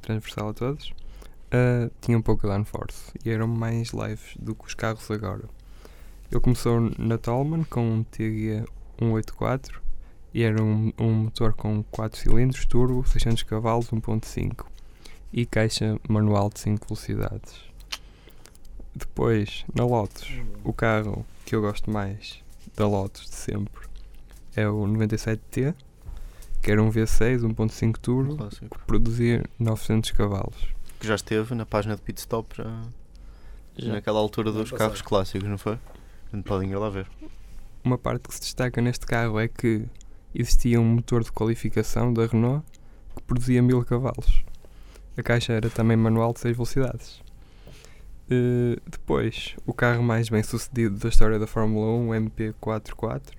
transversal 0.00 0.48
a 0.48 0.54
todos, 0.54 0.88
uh, 0.88 1.90
tinham 2.00 2.22
pouca 2.22 2.48
downforce 2.48 3.12
e 3.22 3.30
eram 3.30 3.46
mais 3.46 3.92
leves 3.92 4.34
do 4.38 4.54
que 4.54 4.66
os 4.66 4.74
carros 4.74 5.10
agora. 5.10 5.44
Ele 6.30 6.40
começou 6.40 6.80
na 6.96 7.18
Tolman 7.18 7.64
com 7.64 7.96
um 7.96 8.02
TG 8.04 8.64
184 9.00 9.80
e 10.32 10.42
era 10.42 10.62
um, 10.62 10.92
um 10.98 11.12
motor 11.12 11.52
com 11.54 11.82
4 11.90 12.18
cilindros, 12.18 12.64
turbo, 12.66 13.04
600 13.06 13.42
cavalos, 13.42 13.90
1.5 13.90 14.66
e 15.32 15.46
caixa 15.46 15.98
manual 16.08 16.50
de 16.50 16.60
5 16.60 16.86
velocidades. 16.86 17.70
Depois, 18.94 19.64
na 19.74 19.84
Lotus, 19.84 20.28
o 20.64 20.72
carro 20.72 21.24
que 21.44 21.54
eu 21.54 21.60
gosto 21.60 21.90
mais 21.90 22.42
da 22.76 22.86
Lotus 22.86 23.28
de 23.28 23.34
sempre 23.34 23.88
é 24.54 24.68
o 24.68 24.82
97T, 24.82 25.74
que 26.62 26.70
era 26.70 26.82
um 26.82 26.90
V6 26.90 27.40
1.5 27.40 27.96
turbo 27.98 28.48
que 28.48 28.78
produzia 28.86 29.44
900 29.58 30.10
cavalos. 30.10 30.68
Que 30.98 31.06
já 31.06 31.14
esteve 31.14 31.54
na 31.54 31.64
página 31.64 31.96
de 31.96 32.02
Pit 32.02 32.18
Stop 32.18 32.56
já, 32.56 32.82
já. 33.76 33.92
naquela 33.92 34.18
altura 34.18 34.52
dos 34.52 34.70
carros 34.70 35.00
clássicos, 35.00 35.48
não 35.48 35.56
foi? 35.56 35.78
Podem 36.44 36.70
ir 36.70 36.76
lá 36.76 36.90
ver. 36.90 37.06
Uma 37.82 37.96
parte 37.96 38.28
que 38.28 38.34
se 38.34 38.40
destaca 38.40 38.80
neste 38.80 39.06
carro 39.06 39.40
é 39.40 39.48
que 39.48 39.86
existia 40.34 40.80
um 40.80 40.84
motor 40.84 41.24
de 41.24 41.32
qualificação 41.32 42.12
da 42.12 42.26
Renault 42.26 42.64
que 43.16 43.22
produzia 43.22 43.62
1000 43.62 43.84
cavalos. 43.84 44.44
A 45.16 45.22
caixa 45.22 45.54
era 45.54 45.70
também 45.70 45.96
manual 45.96 46.32
de 46.32 46.40
6 46.40 46.56
velocidades. 46.56 47.22
Uh, 48.30 48.80
depois, 48.86 49.56
o 49.66 49.72
carro 49.72 50.02
mais 50.02 50.28
bem 50.28 50.42
sucedido 50.42 50.96
da 50.98 51.08
história 51.08 51.38
da 51.38 51.46
Fórmula 51.46 51.86
1, 51.86 52.08
o 52.08 52.12
MP44 52.12 53.32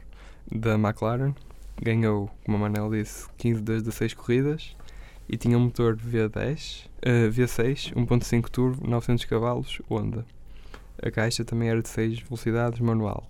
da 0.51 0.74
McLaren, 0.74 1.33
ganhou, 1.81 2.29
como 2.43 2.57
a 2.57 2.60
Manel 2.62 2.89
disse, 2.89 3.27
15 3.38 3.62
das 3.62 3.83
16 3.83 4.13
corridas 4.15 4.75
e 5.29 5.38
tinha 5.38 5.57
um 5.57 5.62
motor 5.62 5.95
V10, 5.95 6.88
uh, 7.05 7.31
V6, 7.31 7.93
1.5 7.93 8.50
turbo, 8.50 8.88
900 8.88 9.25
cavalos, 9.25 9.81
Honda. 9.89 10.25
A 11.01 11.10
caixa 11.10 11.45
também 11.45 11.69
era 11.69 11.81
de 11.81 11.88
6 11.88 12.19
velocidades, 12.19 12.79
manual. 12.79 13.29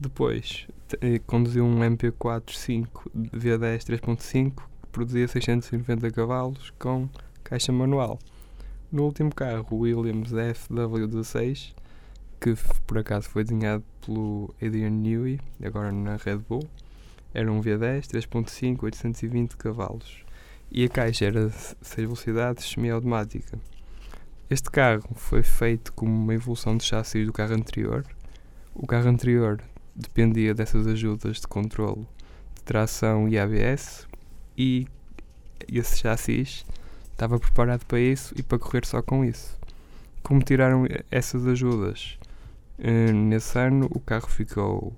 Depois, 0.00 0.68
eh, 1.00 1.18
conduziu 1.26 1.64
um 1.64 1.80
MP4 1.80 2.52
5 2.52 3.10
V10 3.34 3.82
3.5 3.82 4.52
que 4.54 4.88
produzia 4.92 5.26
690 5.26 6.08
cavalos 6.12 6.70
com 6.78 7.08
caixa 7.42 7.72
manual. 7.72 8.16
No 8.92 9.04
último 9.04 9.34
carro, 9.34 9.66
o 9.72 9.78
Williams 9.78 10.30
FW16, 10.30 11.74
que 12.40 12.54
por 12.86 12.98
acaso 12.98 13.28
foi 13.28 13.42
desenhado 13.42 13.84
pelo 14.06 14.54
Adrian 14.62 14.90
Newey, 14.90 15.40
agora 15.64 15.90
na 15.90 16.14
Red 16.14 16.38
Bull, 16.48 16.68
era 17.34 17.50
um 17.50 17.60
V10 17.60 18.06
3.5 18.06 18.84
820 18.84 19.56
cavalos 19.56 20.24
e 20.70 20.84
a 20.84 20.88
caixa 20.88 21.24
era 21.24 21.50
6 21.50 21.74
velocidades 21.96 22.70
semi-automática. 22.70 23.58
Este 24.48 24.70
carro 24.70 25.08
foi 25.16 25.42
feito 25.42 25.92
como 25.92 26.12
uma 26.12 26.34
evolução 26.34 26.76
de 26.76 26.84
chassis 26.84 27.26
do 27.26 27.32
carro 27.32 27.54
anterior. 27.54 28.04
O 28.74 28.86
carro 28.86 29.08
anterior 29.08 29.60
dependia 29.98 30.54
dessas 30.54 30.86
ajudas 30.86 31.40
de 31.40 31.48
controle 31.48 32.06
de 32.54 32.62
tração 32.62 33.28
e 33.28 33.36
ABS 33.36 34.06
e 34.56 34.86
esse 35.66 35.98
chassis 35.98 36.64
estava 37.10 37.38
preparado 37.38 37.84
para 37.84 37.98
isso 37.98 38.32
e 38.38 38.42
para 38.42 38.58
correr 38.58 38.86
só 38.86 39.02
com 39.02 39.24
isso. 39.24 39.58
Como 40.22 40.40
tiraram 40.40 40.86
essas 41.10 41.46
ajudas 41.46 42.18
eh, 42.78 43.12
nesse 43.12 43.58
ano, 43.58 43.88
o 43.90 43.98
carro 43.98 44.28
ficou 44.28 44.94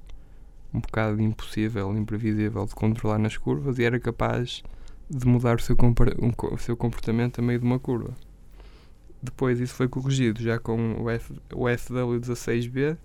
um 0.72 0.80
bocado 0.80 1.20
impossível, 1.20 1.96
imprevisível 1.96 2.66
de 2.66 2.74
controlar 2.74 3.18
nas 3.18 3.36
curvas 3.36 3.78
e 3.78 3.84
era 3.84 3.98
capaz 3.98 4.62
de 5.08 5.26
mudar 5.26 5.56
o 5.56 5.62
seu, 5.62 5.76
o 6.52 6.58
seu 6.58 6.76
comportamento 6.76 7.40
a 7.40 7.42
meio 7.42 7.58
de 7.58 7.64
uma 7.64 7.78
curva. 7.78 8.14
Depois 9.22 9.60
isso 9.60 9.74
foi 9.74 9.88
corrigido 9.88 10.42
já 10.42 10.58
com 10.58 11.02
o, 11.02 11.10
F, 11.10 11.34
o 11.52 11.64
FW16B, 11.64 12.96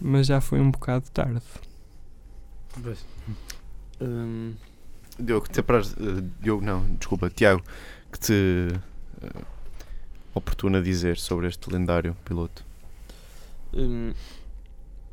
mas 0.00 0.26
já 0.26 0.40
foi 0.40 0.60
um 0.60 0.70
bocado 0.70 1.10
tarde. 1.10 1.42
Pois. 2.82 3.04
Hum, 4.00 4.54
Diogo, 5.18 5.48
te 5.48 5.60
apraz, 5.60 5.92
uh, 5.92 6.22
Diogo, 6.40 6.64
não, 6.64 6.84
desculpa, 6.96 7.28
Tiago, 7.28 7.62
que 8.10 8.18
te 8.18 8.68
uh, 9.22 9.46
oportuna 10.34 10.80
dizer 10.80 11.18
sobre 11.18 11.48
este 11.48 11.70
lendário 11.70 12.16
piloto? 12.24 12.64
Hum, 13.74 14.12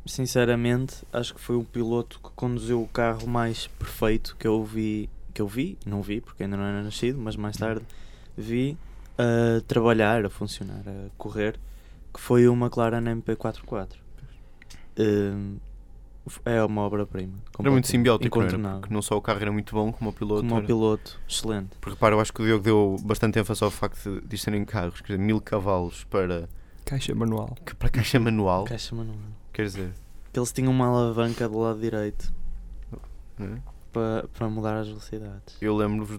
sinceramente, 0.06 1.04
acho 1.12 1.34
que 1.34 1.40
foi 1.40 1.56
um 1.56 1.64
piloto 1.64 2.18
que 2.20 2.30
conduziu 2.34 2.82
o 2.82 2.88
carro 2.88 3.26
mais 3.26 3.66
perfeito 3.66 4.36
que 4.38 4.46
eu 4.46 4.64
vi, 4.64 5.10
que 5.34 5.42
eu 5.42 5.46
vi, 5.46 5.78
não 5.84 6.02
vi 6.02 6.20
porque 6.20 6.44
ainda 6.44 6.56
não 6.56 6.64
era 6.64 6.82
nascido, 6.82 7.18
mas 7.20 7.36
mais 7.36 7.56
tarde 7.56 7.84
vi 8.36 8.76
a 9.18 9.60
trabalhar, 9.66 10.24
a 10.24 10.30
funcionar, 10.30 10.82
a 10.86 11.10
correr, 11.18 11.58
que 12.14 12.20
foi 12.20 12.48
o 12.48 12.54
McLaren 12.54 13.02
MP44. 13.02 14.07
Uh, 14.98 15.60
é 16.44 16.62
uma 16.62 16.82
obra-prima. 16.82 17.34
Era 17.58 17.70
muito 17.70 17.88
simbiótico, 17.88 18.38
não 18.40 18.46
era? 18.46 18.78
Porque 18.80 18.92
não 18.92 19.00
só 19.00 19.16
o 19.16 19.22
carro 19.22 19.40
era 19.40 19.52
muito 19.52 19.74
bom, 19.74 19.92
como 19.92 20.10
o 20.10 20.12
piloto. 20.12 20.46
Como 20.46 20.60
o 20.60 20.64
piloto, 20.64 21.18
excelente. 21.28 21.70
Porque 21.80 21.94
repara, 21.94 22.14
eu 22.14 22.20
acho 22.20 22.32
que 22.32 22.42
o 22.42 22.44
Diogo 22.44 22.62
deu 22.62 22.96
bastante 23.02 23.38
ênfase 23.38 23.64
ao 23.64 23.70
facto 23.70 24.20
de 24.20 24.38
serem 24.38 24.64
carros, 24.64 25.00
quer 25.00 25.14
dizer, 25.14 25.18
mil 25.18 25.40
cavalos 25.40 26.04
para. 26.04 26.48
Caixa 26.84 27.14
manual. 27.14 27.56
Que, 27.64 27.74
para 27.74 27.88
caixa 27.88 28.18
manual. 28.18 28.64
Caixa 28.64 28.94
manual. 28.94 29.16
Quer 29.52 29.64
dizer. 29.64 29.92
Que 30.32 30.38
eles 30.38 30.52
tinham 30.52 30.72
uma 30.72 30.86
alavanca 30.86 31.48
do 31.48 31.58
lado 31.58 31.80
direito. 31.80 32.32
É? 33.40 33.78
para, 33.92 34.28
para 34.28 34.48
mudar 34.48 34.76
as 34.76 34.88
velocidades. 34.88 35.56
Eu 35.60 35.76
lembro-vos 35.76 36.18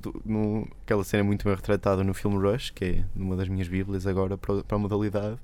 aquela 0.84 1.04
cena 1.04 1.24
muito 1.24 1.46
bem 1.46 1.56
retratada 1.56 2.04
no 2.04 2.14
filme 2.14 2.38
Rush, 2.38 2.72
que 2.72 2.86
é 2.86 3.06
uma 3.16 3.36
das 3.36 3.48
minhas 3.48 3.68
bíblias 3.68 4.06
agora 4.06 4.38
para, 4.38 4.64
para 4.64 4.76
a 4.76 4.80
modalidade, 4.80 5.38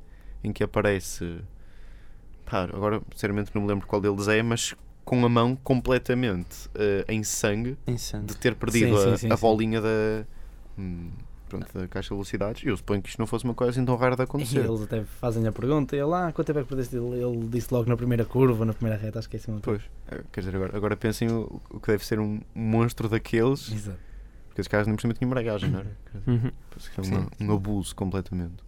em 0.44 0.52
que 0.52 0.64
aparece. 0.64 1.40
Pá, 2.46 2.64
agora, 2.64 3.02
sinceramente, 3.12 3.52
não 3.54 3.64
me 3.64 3.68
lembro 3.68 3.88
qual 3.88 4.02
deles 4.02 4.28
é, 4.28 4.42
mas 4.44 4.76
com 5.04 5.24
a 5.26 5.30
mão 5.30 5.56
completamente 5.56 6.68
uh, 6.70 7.06
em, 7.08 7.24
sangue, 7.24 7.78
em, 7.86 7.98
sangue, 7.98 8.26
de 8.26 8.38
ter 8.38 8.56
perdido 8.56 8.98
sim, 8.98 9.08
a, 9.08 9.12
sim, 9.12 9.28
sim, 9.28 9.34
a 9.34 9.38
bolinha 9.38 9.80
da. 9.80 10.26
Hum, 10.78 11.10
pronto, 11.48 11.68
da 11.78 11.88
caixa 11.88 12.10
de 12.10 12.16
velocidades. 12.16 12.64
Eu 12.66 12.76
suponho 12.76 13.02
que 13.02 13.10
isto 13.10 13.20
não 13.20 13.28
fosse 13.28 13.46
uma 13.46 13.54
coisa 13.54 13.72
assim 13.72 13.86
tão 13.86 13.96
rara 13.96 14.16
de 14.16 14.24
acontecer. 14.24 14.64
E 14.64 14.68
eles 14.68 14.82
até 14.82 15.04
fazem 15.04 15.46
a 15.48 15.52
pergunta, 15.52 15.96
e 15.96 16.00
ele, 16.00 16.14
ah, 16.14 16.32
quanto 16.34 16.48
tempo 16.48 16.60
é 16.60 16.64
que 16.64 16.70
perdeste? 16.70 16.96
Ele, 16.96 17.24
ele 17.24 17.48
disse 17.48 17.74
logo 17.74 17.88
na 17.88 17.96
primeira 17.96 18.26
curva, 18.26 18.66
na 18.66 18.74
primeira 18.74 19.00
reta, 19.00 19.20
acho 19.20 19.30
que 19.30 19.38
é 19.38 19.40
assim. 19.40 19.58
Pois, 19.62 19.82
é, 20.08 20.22
quer 20.32 20.42
dizer, 20.42 20.56
agora, 20.56 20.76
agora 20.76 20.98
pensem 20.98 21.30
o, 21.30 21.62
o 21.70 21.80
que 21.80 21.88
deve 21.88 22.06
ser 22.06 22.20
um 22.20 22.42
monstro 22.54 23.08
daqueles. 23.08 23.72
Exato. 23.72 24.00
Porque 24.48 24.62
esses 24.62 24.70
caras 24.70 24.88
nem 24.88 24.98
cima 24.98 25.14
tinham 25.14 25.30
embreagem, 25.30 25.70
não 25.70 25.80
era? 25.80 25.98
Uhum. 26.26 26.52
É 27.40 27.44
um 27.44 27.54
abuso 27.54 27.94
completamente. 27.94 28.65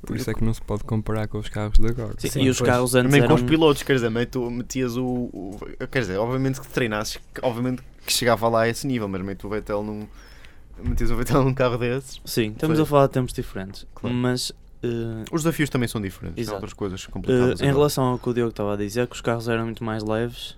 Por 0.00 0.16
isso 0.16 0.30
é 0.30 0.34
que 0.34 0.44
não 0.44 0.54
se 0.54 0.62
pode 0.62 0.84
comparar 0.84 1.26
com 1.26 1.38
os 1.38 1.48
carros 1.48 1.78
de 1.78 1.86
agora. 1.88 2.14
Sim, 2.18 2.28
Sim 2.28 2.42
e 2.42 2.50
os 2.50 2.58
pois. 2.58 2.70
carros 2.70 2.94
antes 2.94 3.12
Nem 3.12 3.20
eram... 3.20 3.28
com 3.28 3.34
os 3.34 3.42
pilotos, 3.42 3.82
quer 3.82 3.94
dizer, 3.94 4.26
tu 4.26 4.50
metias 4.50 4.96
o, 4.96 5.04
o, 5.04 5.58
Quer 5.90 6.00
dizer, 6.00 6.18
obviamente 6.18 6.60
que 6.60 6.68
treinasses, 6.68 7.18
obviamente 7.42 7.82
que 8.06 8.12
chegava 8.12 8.48
lá 8.48 8.62
a 8.62 8.68
esse 8.68 8.86
nível, 8.86 9.08
mas 9.08 9.20
meio 9.20 9.36
tu 9.36 9.48
o 9.48 9.50
Vettel 9.50 9.82
não 9.82 10.08
metias 10.82 11.10
o 11.10 11.16
Vettel 11.16 11.44
num 11.44 11.54
carro 11.54 11.76
desses. 11.76 12.20
Sim, 12.24 12.52
estamos 12.52 12.76
foi. 12.76 12.82
a 12.82 12.86
falar 12.86 13.06
de 13.06 13.12
tempos 13.12 13.32
diferentes. 13.32 13.86
Claro. 13.94 14.14
Mas. 14.14 14.50
Uh, 14.80 15.24
os 15.32 15.42
desafios 15.42 15.68
também 15.68 15.88
são 15.88 16.00
diferentes, 16.00 16.46
são 16.46 16.54
outras 16.54 16.72
coisas 16.72 17.04
complicadas. 17.06 17.60
Uh, 17.60 17.64
em 17.64 17.66
relação 17.66 18.04
ao 18.04 18.18
que 18.18 18.28
o 18.28 18.32
Diogo 18.32 18.50
estava 18.50 18.74
a 18.74 18.76
dizer, 18.76 19.08
que 19.08 19.14
os 19.14 19.20
carros 19.20 19.48
eram 19.48 19.64
muito 19.64 19.82
mais 19.82 20.04
leves, 20.04 20.50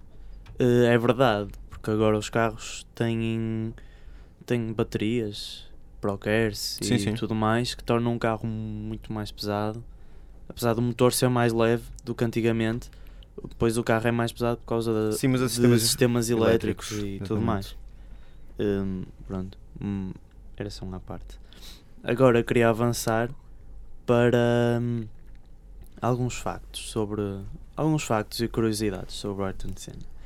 uh, 0.60 0.84
é 0.86 0.98
verdade, 0.98 1.48
porque 1.70 1.90
agora 1.90 2.18
os 2.18 2.28
carros 2.28 2.86
têm, 2.94 3.72
têm 4.44 4.74
baterias, 4.74 5.69
Procars 6.00 6.78
e 6.80 6.98
sim. 6.98 7.14
tudo 7.14 7.34
mais, 7.34 7.74
que 7.74 7.84
tornam 7.84 8.12
um 8.14 8.18
carro 8.18 8.46
muito 8.46 9.12
mais 9.12 9.30
pesado. 9.30 9.84
Apesar 10.48 10.74
do 10.74 10.82
motor 10.82 11.12
ser 11.12 11.28
mais 11.28 11.52
leve 11.52 11.84
do 12.04 12.14
que 12.14 12.24
antigamente, 12.24 12.90
depois 13.48 13.76
o 13.78 13.84
carro 13.84 14.08
é 14.08 14.10
mais 14.10 14.32
pesado 14.32 14.56
por 14.58 14.66
causa 14.66 15.12
sim, 15.12 15.30
de 15.30 15.38
sistemas, 15.48 15.82
sistemas 15.82 16.30
elétricos, 16.30 16.92
elétricos, 16.92 17.22
e 17.22 17.28
tudo 17.28 17.40
mais. 17.40 17.76
Um, 18.58 19.04
pronto. 19.26 19.56
Hum, 19.80 20.12
era 20.56 20.68
só 20.70 20.84
uma 20.84 21.00
parte. 21.00 21.38
Agora 22.02 22.42
queria 22.42 22.68
avançar 22.68 23.30
para 24.04 24.78
hum, 24.80 25.06
alguns 26.00 26.36
factos 26.36 26.90
sobre 26.90 27.22
alguns 27.76 28.02
factos 28.02 28.40
e 28.40 28.48
curiosidades 28.48 29.14
sobre 29.14 29.42
o 29.42 29.46
Ayrton 29.46 29.70
Senna. 29.76 30.19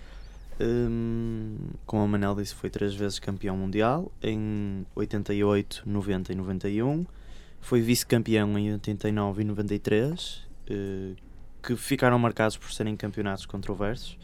Hum, 0.61 1.57
como 1.85 2.03
a 2.03 2.07
Manel 2.07 2.35
disse, 2.37 2.55
foi 2.55 2.71
três 2.71 2.95
vezes 2.95 3.19
campeão 3.19 3.57
mundial 3.57 4.11
em 4.23 4.87
88, 4.95 5.83
90 5.87 6.33
e 6.33 6.37
91. 6.37 7.07
Foi 7.61 7.81
vice-campeão 7.81 8.59
em 8.59 8.73
89 8.73 9.43
e 9.43 9.45
93. 9.45 10.45
Uh, 10.71 11.17
que 11.65 11.77
ficaram 11.77 12.19
marcados 12.19 12.57
por 12.57 12.71
serem 12.71 12.95
campeonatos 12.95 13.47
controversos, 13.47 14.19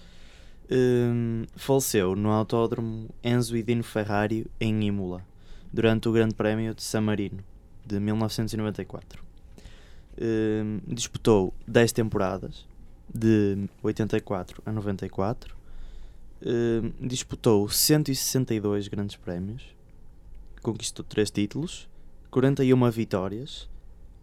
um, 0.70 1.44
faleceu 1.56 2.14
no 2.14 2.30
autódromo 2.30 3.08
Enzo 3.24 3.56
e 3.56 3.62
Dino 3.62 3.82
Ferrari 3.82 4.46
em 4.60 4.84
Imola, 4.84 5.24
durante 5.72 6.08
o 6.08 6.12
Grande 6.12 6.34
Prémio 6.34 6.74
de 6.74 6.82
San 6.82 7.00
Marino, 7.00 7.42
de 7.84 7.98
1994. 7.98 9.24
Um, 10.20 10.80
disputou 10.86 11.54
10 11.66 11.92
temporadas, 11.92 12.66
de 13.12 13.68
84 13.82 14.62
a 14.66 14.70
94. 14.70 15.59
Um, 16.42 17.06
disputou 17.06 17.68
162 17.68 18.88
grandes 18.88 19.16
prémios, 19.16 19.62
conquistou 20.62 21.04
3 21.04 21.30
títulos, 21.30 21.88
41 22.30 22.90
vitórias, 22.90 23.68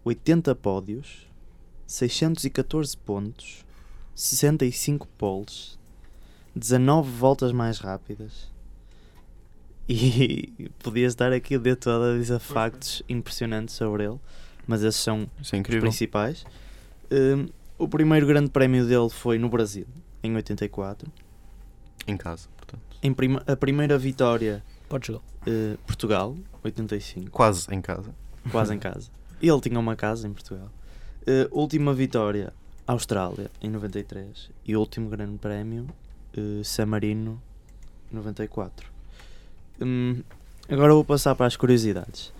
80 0.04 0.56
pódios, 0.56 1.28
614 1.86 2.98
pontos, 2.98 3.66
65 4.16 5.08
poles, 5.18 5.78
19 6.56 7.12
voltas 7.12 7.52
mais 7.52 7.78
rápidas. 7.80 8.50
E 9.88 10.72
podia 10.80 11.06
estar 11.06 11.32
aqui 11.32 11.56
o 11.56 11.60
dia 11.60 11.76
todo 11.76 12.04
a 12.04 12.18
dizer 12.18 12.40
factos 12.40 13.04
impressionantes 13.08 13.76
sobre 13.76 14.06
ele, 14.06 14.20
mas 14.66 14.84
esses 14.84 15.02
são 15.02 15.30
é 15.40 15.42
os 15.42 15.80
principais. 15.80 16.46
Um, 17.12 17.48
o 17.78 17.88
primeiro 17.88 18.26
grande 18.26 18.50
prémio 18.50 18.88
dele 18.88 19.10
foi 19.10 19.38
no 19.38 19.50
Brasil, 19.50 19.86
em 20.24 20.36
84. 20.36 21.12
Em 22.08 22.16
casa, 22.18 22.48
portanto. 22.56 22.82
Em 23.04 23.14
prima- 23.14 23.44
a 23.46 23.56
primeira 23.56 23.98
vitória, 23.98 24.64
Portugal. 24.90 25.22
uh, 25.46 25.78
Portugal, 25.86 26.36
85, 26.64 27.30
Quase 27.32 27.68
em 27.74 27.82
casa. 27.82 28.14
quase 28.52 28.74
em 28.74 28.80
casa. 28.80 29.10
Ele 29.42 29.62
tinha 29.62 29.80
uma 29.80 29.96
casa 29.96 30.28
em 30.28 30.34
Portugal. 30.34 30.70
Uh, 31.22 31.48
última 31.60 31.94
vitória, 31.94 32.54
Austrália, 32.88 33.52
em 33.62 33.70
93. 33.70 34.50
E 34.66 34.76
o 34.76 34.80
último 34.80 35.10
grande 35.10 35.38
prémio, 35.38 35.88
uh, 36.38 36.64
San 36.64 36.86
Marino, 36.88 37.42
94. 38.12 38.90
Hum, 39.82 40.24
agora 40.70 40.94
vou 40.94 41.04
passar 41.04 41.36
para 41.36 41.46
as 41.46 41.56
curiosidades. 41.58 42.34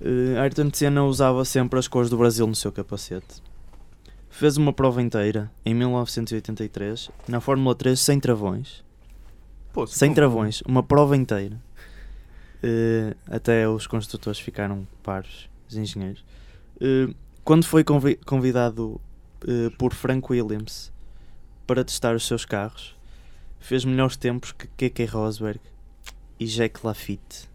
Uh, 0.00 0.38
Ayrton 0.40 0.70
Senna 0.72 1.02
usava 1.04 1.44
sempre 1.44 1.78
as 1.78 1.88
cores 1.88 2.08
do 2.08 2.16
Brasil 2.16 2.46
no 2.46 2.54
seu 2.54 2.70
capacete. 2.70 3.42
Fez 4.30 4.56
uma 4.56 4.72
prova 4.72 5.02
inteira, 5.02 5.50
em 5.64 5.74
1983, 5.74 7.10
na 7.26 7.40
Fórmula 7.40 7.74
3 7.74 7.98
sem 7.98 8.20
travões. 8.20 8.84
Sem 9.86 10.12
travões, 10.14 10.62
uma 10.66 10.82
prova 10.82 11.16
inteira. 11.16 11.60
Eh, 12.62 13.14
até 13.26 13.68
os 13.68 13.86
construtores 13.86 14.40
ficaram 14.40 14.86
paros, 15.02 15.48
os 15.68 15.76
engenheiros. 15.76 16.24
Eh, 16.80 17.12
quando 17.44 17.64
foi 17.64 17.84
convi- 17.84 18.16
convidado 18.26 19.00
eh, 19.46 19.70
por 19.78 19.94
Frank 19.94 20.26
Williams 20.32 20.92
para 21.66 21.84
testar 21.84 22.14
os 22.16 22.26
seus 22.26 22.44
carros, 22.44 22.96
fez 23.60 23.84
melhores 23.84 24.16
tempos 24.16 24.52
que 24.52 24.66
Keke 24.76 25.04
Rosberg 25.04 25.60
e 26.40 26.46
Jack 26.46 26.84
Lafitte. 26.84 27.48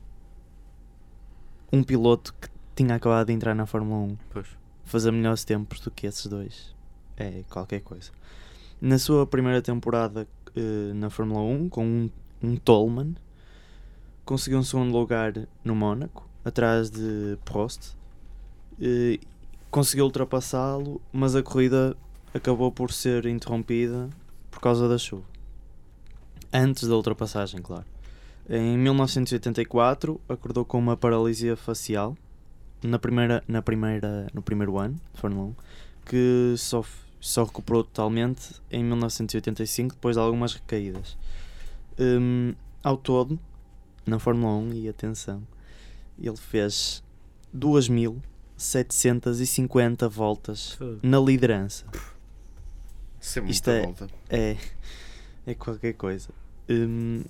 Um 1.72 1.84
piloto 1.84 2.34
que 2.40 2.48
tinha 2.76 2.96
acabado 2.96 3.28
de 3.28 3.34
entrar 3.34 3.56
na 3.56 3.66
Fórmula 3.66 4.00
1 4.14 4.18
Pois. 4.32 4.48
fazer 4.86 5.12
melhores 5.12 5.44
tempos 5.44 5.80
do 5.80 5.90
que 5.92 6.06
esses 6.08 6.28
dois. 6.28 6.74
É 7.18 7.44
qualquer 7.50 7.82
coisa. 7.82 8.12
Na 8.82 8.98
sua 9.00 9.26
primeira 9.26 9.62
temporada 9.62 10.28
eh, 10.56 10.94
na 10.94 11.10
Fórmula 11.10 11.42
1, 11.42 11.70
com 11.70 11.86
um, 11.86 12.10
um 12.42 12.56
Tolman, 12.56 13.16
conseguiu 14.26 14.60
um 14.60 14.64
segundo 14.64 14.92
lugar 14.98 15.34
no 15.64 15.76
Mónaco, 15.76 16.28
atrás 16.46 16.90
de 16.90 17.38
Prost. 17.46 17.94
Eh, 18.82 19.20
conseguiu 19.72 20.06
ultrapassá-lo, 20.06 21.02
mas 21.12 21.36
a 21.36 21.44
corrida 21.44 21.96
acabou 22.34 22.72
por 22.72 22.92
ser 22.92 23.26
interrompida 23.26 24.10
por 24.52 24.60
causa 24.60 24.88
da 24.88 24.98
chuva. 24.98 25.24
Antes 26.52 26.88
da 26.88 26.96
ultrapassagem, 26.96 27.62
claro. 27.62 27.86
Em 28.50 28.78
1984, 28.78 30.20
acordou 30.28 30.66
com 30.66 30.78
uma 30.78 30.96
paralisia 30.98 31.56
facial 31.56 32.16
na 32.84 33.00
primeira, 33.00 33.44
na 33.48 33.62
primeira, 33.62 34.28
no 34.34 34.42
primeiro 34.42 34.78
ano 34.78 34.96
de 35.14 35.20
Fórmula 35.22 35.48
1, 35.48 35.56
que 36.06 36.54
f- 36.84 37.03
só 37.24 37.46
recuperou 37.46 37.86
totalmente 37.86 38.62
em 38.70 38.84
1985, 38.84 39.96
depois 39.96 40.18
de 40.18 40.22
algumas 40.22 40.54
recaídas. 40.54 41.18
Hum, 41.98 42.54
ao 42.84 42.98
todo, 42.98 43.40
na 44.06 44.20
Fórmula 44.20 44.54
1, 44.58 44.74
e 44.74 44.90
atenção, 44.90 45.42
ele 46.20 46.36
fez 46.36 47.02
2.750 47.56 50.10
voltas 50.10 50.78
na 51.02 51.18
liderança. 51.18 51.86
Isso 53.22 53.40
é 53.40 53.44
Isto 53.46 53.70
muita 53.70 53.72
é- 53.72 53.82
volta. 53.86 54.10
É, 54.30 54.58
é 55.46 55.54
qualquer 55.54 55.94
coisa. 55.94 56.28
Hum, 56.70 57.24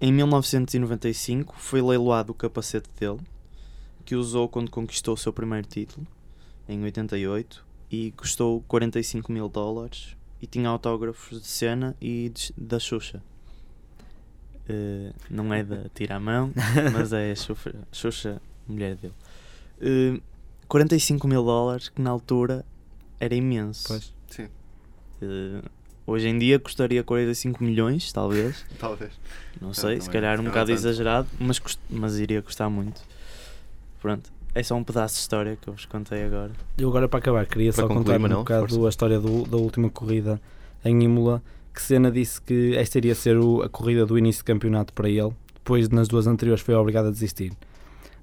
em 0.00 0.12
1995 0.12 1.54
foi 1.58 1.82
leiloado 1.82 2.32
o 2.32 2.34
capacete 2.34 2.88
dele, 2.98 3.20
que 4.06 4.16
usou 4.16 4.48
quando 4.48 4.70
conquistou 4.70 5.12
o 5.12 5.18
seu 5.18 5.30
primeiro 5.30 5.66
título, 5.66 6.06
em 6.66 6.82
88, 6.82 7.67
e 7.90 8.12
custou 8.12 8.62
45 8.68 9.30
mil 9.32 9.48
dólares 9.48 10.16
e 10.42 10.46
tinha 10.46 10.68
autógrafos 10.68 11.40
de 11.40 11.46
cena 11.46 11.96
e 12.00 12.30
de- 12.30 12.52
da 12.56 12.78
Xuxa. 12.78 13.22
Eh, 14.68 15.12
não 15.30 15.52
é 15.54 15.62
da 15.64 15.88
Tira 15.94 16.16
a 16.16 16.20
Mão, 16.20 16.52
mas 16.92 17.12
é 17.12 17.32
a 17.32 17.36
Xuxa, 17.36 17.74
Xuxa 17.90 18.42
mulher 18.66 18.96
dele. 18.96 19.14
Eh, 19.80 20.20
45 20.68 21.26
mil 21.26 21.42
dólares, 21.44 21.88
que 21.88 22.00
na 22.02 22.10
altura 22.10 22.64
era 23.18 23.34
imenso. 23.34 23.88
Pois. 23.88 24.12
Sim, 24.28 24.48
Eh, 25.22 25.62
hoje 26.06 26.28
em 26.28 26.38
dia 26.38 26.58
custaria 26.60 27.02
45 27.02 27.64
milhões, 27.64 28.12
talvez. 28.12 28.64
talvez. 28.78 29.12
Não 29.60 29.72
sei, 29.72 29.94
não 29.96 30.02
se 30.02 30.08
é- 30.08 30.12
calhar 30.12 30.38
um 30.38 30.44
é 30.44 30.46
bocado 30.48 30.66
tanto. 30.70 30.78
exagerado, 30.78 31.28
mas, 31.40 31.58
cust- 31.58 31.80
mas 31.90 32.18
iria 32.18 32.42
custar 32.42 32.68
muito. 32.70 33.00
Pronto, 34.00 34.30
é 34.58 34.62
só 34.62 34.74
um 34.74 34.82
pedaço 34.84 35.14
de 35.14 35.20
história 35.20 35.56
que 35.60 35.68
eu 35.68 35.74
vos 35.74 35.86
contei 35.86 36.24
agora. 36.24 36.50
Eu 36.76 36.88
agora 36.88 37.08
para 37.08 37.18
acabar 37.18 37.46
queria 37.46 37.72
Para 37.72 37.82
só 37.82 37.88
concluir, 37.88 38.04
contar 38.06 38.18
um 38.18 38.22
Manel, 38.22 38.38
bocado 38.38 38.68
força. 38.68 38.86
a 38.86 38.88
história 38.88 39.20
do- 39.20 39.44
da 39.46 39.56
última 39.56 39.88
corrida 39.90 40.40
em 40.84 41.02
Imola, 41.02 41.42
que 41.74 41.80
Senna 41.82 42.10
disse 42.10 42.40
que 42.42 42.76
esta 42.76 42.98
iria 42.98 43.14
ser 43.14 43.36
o- 43.38 43.62
a 43.62 43.68
corrida 43.68 44.04
do 44.04 44.18
início 44.18 44.40
de 44.40 44.44
campeonato 44.44 44.92
para 44.92 45.08
ele, 45.08 45.32
depois 45.54 45.88
nas 45.88 46.08
duas 46.08 46.26
anteriores 46.26 46.62
foi 46.62 46.74
obrigado 46.74 47.06
a 47.08 47.10
desistir. 47.10 47.52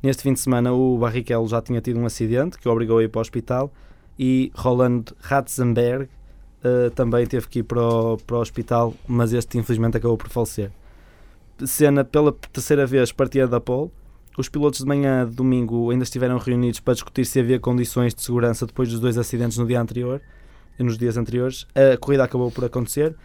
Neste 0.04 0.24
fim 0.24 0.34
de 0.34 0.40
semana 0.40 0.74
o 0.74 0.98
Barrichello 0.98 1.48
já 1.48 1.62
tinha 1.62 1.82
tido 1.82 2.00
um 2.00 2.06
acidente 2.06 2.58
que 2.60 2.68
o 2.68 2.72
obrigou 2.72 2.98
a 3.00 3.04
ir 3.04 3.08
para 3.10 3.20
o 3.20 3.22
hospital 3.22 3.72
e 4.20 4.52
Roland 4.56 5.06
Ratzenberg 5.22 6.10
eh, 6.64 6.90
também 6.96 7.26
teve 7.28 7.48
que 7.48 7.60
ir 7.60 7.64
para 7.64 7.80
o, 7.82 8.18
para 8.18 8.38
o 8.38 8.40
hospital, 8.42 8.94
mas 9.08 9.32
este 9.34 9.58
infelizmente 9.58 9.98
acabou 9.98 10.18
por 10.18 10.30
falecer. 10.30 10.72
Senna 11.66 12.04
pela 12.04 12.32
terceira 12.52 12.86
vez 12.86 13.12
partia 13.12 13.48
da 13.48 13.62
pole, 13.62 13.90
os 14.38 14.50
pilotos 14.50 14.80
de 14.82 14.86
manhã 14.86 15.26
de 15.28 15.36
domingo 15.36 15.90
ainda 15.92 16.04
estiveram 16.04 16.38
reunidos 16.38 16.80
para 16.80 16.94
discutir 16.94 17.26
se 17.26 17.40
havia 17.40 17.60
condições 17.60 18.14
de 18.14 18.22
segurança 18.22 18.66
depois 18.66 18.90
dos 18.90 19.00
dois 19.00 19.18
acidentes 19.18 19.58
no 19.58 19.66
dia 19.66 19.80
anterior 19.82 20.22
e 20.78 20.84
nos 20.84 20.98
dias 20.98 21.16
anteriores. 21.18 21.66
A 21.76 21.98
corrida 21.98 22.24
acabou 22.24 22.52
por 22.52 22.66
acontecer. 22.66 23.16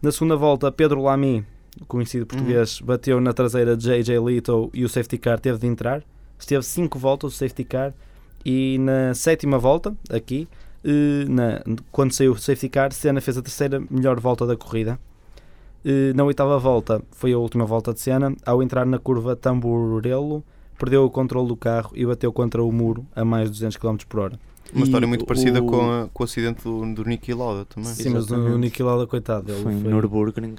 Na 0.00 0.12
segunda 0.12 0.36
volta, 0.36 0.70
Pedro 0.70 1.02
Lamy, 1.02 1.44
conhecido 1.88 2.26
português, 2.26 2.80
bateu 2.80 3.20
na 3.20 3.32
traseira 3.32 3.76
de 3.76 3.84
JJ 3.84 4.18
Leto 4.20 4.70
e 4.74 4.84
o 4.84 4.88
safety 4.88 5.18
car 5.18 5.38
teve 5.40 5.58
de 5.58 5.66
entrar. 5.66 6.02
Esteve 6.38 6.62
5 6.64 6.98
voltas 6.98 7.32
o 7.34 7.36
safety 7.36 7.64
car 7.64 7.94
e 8.44 8.76
na 8.78 9.14
sétima 9.14 9.58
volta, 9.58 9.96
aqui, 10.10 10.48
eh, 10.84 11.24
na- 11.28 11.62
quando 11.92 12.12
saiu 12.12 12.32
o 12.32 12.38
safety 12.38 12.68
car, 12.68 12.92
Senna 12.92 13.20
fez 13.20 13.38
a 13.38 13.42
terceira 13.42 13.80
melhor 13.90 14.18
volta 14.18 14.44
da 14.46 14.56
corrida. 14.56 14.98
Eh, 15.84 16.12
Na 16.14 16.24
oitava 16.24 16.58
volta 16.58 17.02
foi 17.10 17.32
a 17.32 17.38
última 17.38 17.64
volta 17.64 17.92
de 17.92 18.00
Senna. 18.00 18.34
Ao 18.46 18.62
entrar 18.62 18.84
na 18.86 18.98
curva 18.98 19.34
Tamburello, 19.34 20.44
perdeu 20.78 21.04
o 21.04 21.10
controle 21.10 21.48
do 21.48 21.56
carro 21.56 21.90
e 21.94 22.04
bateu 22.06 22.32
contra 22.32 22.62
o 22.62 22.70
muro 22.72 23.06
a 23.14 23.24
mais 23.24 23.46
de 23.50 23.52
200 23.52 23.76
km 23.76 23.96
por 24.08 24.20
hora. 24.20 24.38
Uma 24.72 24.80
E 24.82 24.84
história 24.84 25.06
muito 25.06 25.26
parecida 25.26 25.62
o- 25.62 25.66
com, 25.66 25.80
a- 25.90 26.08
com 26.12 26.22
o 26.22 26.24
acidente 26.24 26.62
do, 26.64 26.94
do 26.94 27.04
Niki 27.04 27.34
Lauda 27.34 27.64
também. 27.66 27.90
Sim, 27.92 28.10
mas 28.10 28.30
o 28.30 28.34
Exatamente. 28.34 28.58
Niki 28.58 28.82
Lauda, 28.82 29.06
coitado, 29.06 29.52
ele 29.52 29.62
Foi 29.62 29.72
em 29.74 29.80
foi- 29.82 29.90
Nürburgring. 29.92 30.54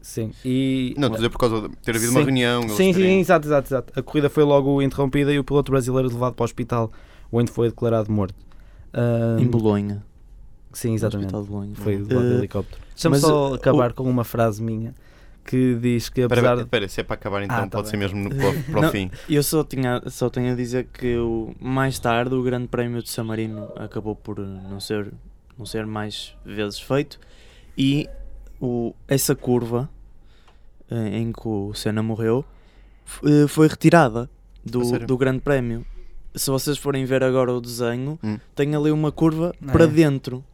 Sim, 0.00 0.30
e... 0.44 0.94
Não, 0.96 1.08
estou 1.08 1.14
a 1.14 1.16
dizer 1.18 1.28
por 1.30 1.38
causa 1.38 1.68
de 1.68 1.76
ter 1.78 1.94
havido 1.96 2.12
uma 2.12 2.20
Sim. 2.20 2.24
reunião. 2.26 2.60
eles 2.62 2.72
Sim, 2.76 2.92
sim, 2.94 3.00
terem- 3.00 3.20
exato, 3.20 3.46
exato, 3.46 3.68
exato. 3.68 3.92
A 3.98 4.02
corrida 4.02 4.30
foi 4.30 4.44
logo 4.44 4.80
interrompida 4.80 5.30
e 5.32 5.38
o 5.38 5.44
piloto 5.44 5.70
brasileiro 5.70 6.08
levado 6.08 6.32
para 6.34 6.42
o 6.42 6.46
hospital, 6.46 6.90
onde 7.30 7.50
foi 7.52 7.68
declarado 7.68 8.10
morto. 8.10 8.34
Ah, 8.94 9.36
Em 9.38 9.46
Bolonha. 9.46 10.02
Sim, 10.72 10.90
no 10.90 10.94
exatamente. 10.94 11.26
Hospital 11.34 11.42
de 11.44 11.48
Bolonha. 11.50 11.74
Foi 11.74 11.96
levado 11.96 12.26
de 12.28 12.34
Eh, 12.34 12.38
helicóptero. 12.38 12.82
Deixa-me 12.94 13.18
só 13.18 13.50
uh, 13.50 13.54
acabar 13.54 13.92
com 13.92 14.04
uma 14.04 14.24
frase 14.24 14.62
minha 14.62 14.94
que 15.44 15.76
diz 15.80 16.08
que 16.10 16.20
Espera, 16.20 16.40
apesar 16.40 16.52
espera, 16.52 16.62
espera, 16.64 16.88
se 16.88 17.00
é 17.00 17.04
para 17.04 17.14
acabar 17.14 17.42
então, 17.42 17.56
Ah, 17.56 17.60
tá 17.62 17.78
pode 17.78 17.88
ser 17.88 17.96
bem. 17.96 18.00
mesmo 18.00 18.28
no, 18.28 18.30
para, 18.36 18.48
o- 18.50 18.78
o 18.78 18.82
Não. 18.82 18.90
fim. 18.90 19.10
Eu 19.28 19.42
só, 19.42 19.64
tinha, 19.64 20.02
só 20.08 20.28
tenho 20.28 20.52
a 20.52 20.54
dizer 20.56 20.86
que 20.92 21.16
o, 21.16 21.54
mais 21.58 21.98
tarde 21.98 22.34
o 22.34 22.42
Grande 22.42 22.68
Prémio 22.68 23.02
de 23.02 23.08
San 23.08 23.24
Marino 23.24 23.68
acabou 23.76 24.14
por 24.14 24.38
não 24.38 24.78
ser, 24.78 25.10
não 25.58 25.64
ser 25.64 25.86
mais 25.86 26.34
vezes 26.44 26.78
feito 26.80 27.18
e 27.78 28.06
o, 28.60 28.94
essa 29.06 29.34
curva 29.34 29.88
eh, 30.90 31.18
em 31.18 31.32
que 31.32 31.48
o 31.48 31.72
Senna 31.72 32.02
morreu 32.02 32.44
eh, 33.24 33.46
foi 33.48 33.68
retirada 33.68 34.28
do, 34.62 34.98
do 34.98 35.16
Grande 35.16 35.40
Prémio. 35.40 35.86
Se 36.34 36.50
vocês 36.50 36.76
forem 36.76 37.06
ver 37.06 37.24
agora 37.24 37.52
o 37.54 37.60
desenho, 37.60 38.18
Hum. 38.22 38.38
tem 38.54 38.74
ali 38.74 38.90
uma 38.90 39.10
curva 39.10 39.54
Ah, 39.66 39.72
para 39.72 39.84
é? 39.84 39.86
dentro. 39.86 40.44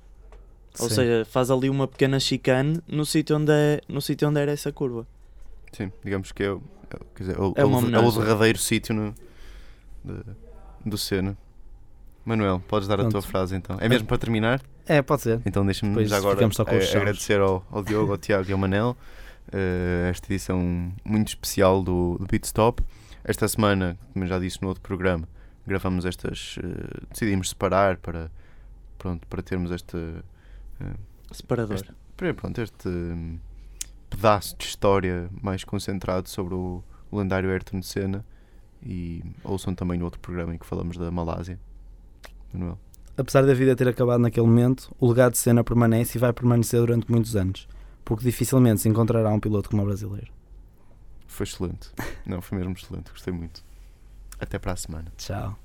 Ou 0.81 0.89
Sim. 0.89 0.95
seja, 0.97 1.25
faz 1.25 1.51
ali 1.51 1.71
uma 1.71 1.87
pequena 1.87 2.19
chicane 2.19 2.81
no 2.89 3.07
sítio 3.07 3.37
onde, 3.37 3.53
é, 3.53 3.81
no 3.89 4.01
sítio 4.01 4.29
onde 4.29 4.41
era 4.41 4.51
essa 4.51 4.73
curva. 4.73 5.07
Sim, 5.73 5.93
digamos 6.05 6.33
que 6.33 6.43
é, 6.43 6.51
o- 6.51 6.63
é, 6.91 6.99
dizer, 7.19 7.37
é 7.37 7.41
o, 7.41 7.55
É 7.57 7.61
é 7.61 7.65
o- 7.65 7.95
é 7.97 7.99
o 8.01 8.13
derradeiro 8.13 8.59
sítio 8.59 8.95
no- 8.95 9.15
de- 10.05 10.25
do 10.85 10.99
Senna. 10.99 11.37
Manuel, 12.25 12.61
podes 12.67 12.89
dar 12.89 12.95
a 12.95 13.03
tua 13.05 13.11
Pronto. 13.11 13.27
frase 13.29 13.55
então. 13.55 13.77
É 13.81 13.89
mesmo 13.89 14.07
para 14.09 14.17
terminar? 14.19 14.61
É, 14.87 15.01
pode 15.03 15.23
ser. 15.23 15.41
Então 15.47 15.65
deixa-me 15.65 16.05
já 16.07 16.17
agora 16.17 16.41
chaves. 16.51 16.95
agradecer 16.95 17.41
ao, 17.41 17.65
ao 17.71 17.83
Diogo, 17.83 18.13
ao 18.13 18.19
Tiago 18.19 18.49
e 18.49 18.53
ao 18.53 18.59
Manel 18.59 18.97
eh, 19.53 20.09
esta 20.11 20.27
edição 20.33 20.93
muito 21.05 21.29
especial 21.29 21.83
do, 21.83 22.17
do 22.19 22.27
Pit 22.27 22.47
Stop. 22.47 22.83
Esta 23.23 23.47
semana, 23.47 23.97
como 24.13 24.25
eu 24.25 24.29
já 24.29 24.39
disse 24.39 24.61
no 24.63 24.69
outro 24.69 24.83
programa, 24.83 25.29
gravamos 25.67 26.05
estas. 26.05 26.57
eh, 26.63 27.05
decidimos 27.11 27.51
separar 27.51 27.99
para, 27.99 28.31
pronto, 28.99 29.27
para 29.29 29.43
termos 29.43 29.71
este. 29.71 29.97
Eh, 30.81 30.95
Separador. 31.33 31.77
Este- 31.77 32.33
pronto, 32.35 32.61
este 32.61 32.89
hum, 32.89 33.39
pedaço 34.09 34.57
de 34.57 34.65
história 34.65 35.29
mais 35.43 35.65
concentrado 35.65 36.29
sobre 36.29 36.55
o, 36.55 36.83
lendário 37.13 37.51
Ayrton 37.51 37.83
Senna 37.83 38.25
e 38.83 39.23
ouçam 39.43 39.75
também 39.75 39.99
no 39.99 40.05
outro 40.05 40.21
programa 40.21 40.55
em 40.55 40.59
que 40.59 40.67
falamos 40.67 40.97
da 40.97 41.11
Malásia. 41.11 41.59
Manuel. 42.53 42.79
Apesar 43.17 43.47
da 43.47 43.55
vida 43.55 43.77
ter 43.77 43.87
acabado 43.89 44.21
naquele 44.21 44.47
momento, 44.47 44.95
o 44.99 45.09
legado 45.09 45.33
de 45.33 45.39
cena 45.39 45.63
permanece 45.63 46.19
e 46.19 46.21
vai 46.21 46.33
permanecer 46.33 46.81
durante 46.81 47.11
muitos 47.11 47.37
anos, 47.37 47.69
porque 48.05 48.25
dificilmente 48.25 48.81
se 48.81 48.89
encontrará 48.89 49.31
um 49.31 49.39
piloto 49.39 49.71
como 49.71 49.83
o 49.83 49.87
brasileiro. 49.87 50.33
Foi 51.27 51.45
excelente. 51.45 51.91
Não, 52.27 52.41
foi 52.43 52.59
mesmo 52.59 52.73
excelente. 52.73 53.11
Gostei 53.11 53.33
muito. 53.33 53.65
Até 54.39 54.59
para 54.59 54.73
a 54.73 54.77
semana. 54.77 55.13
Tchau. 55.17 55.57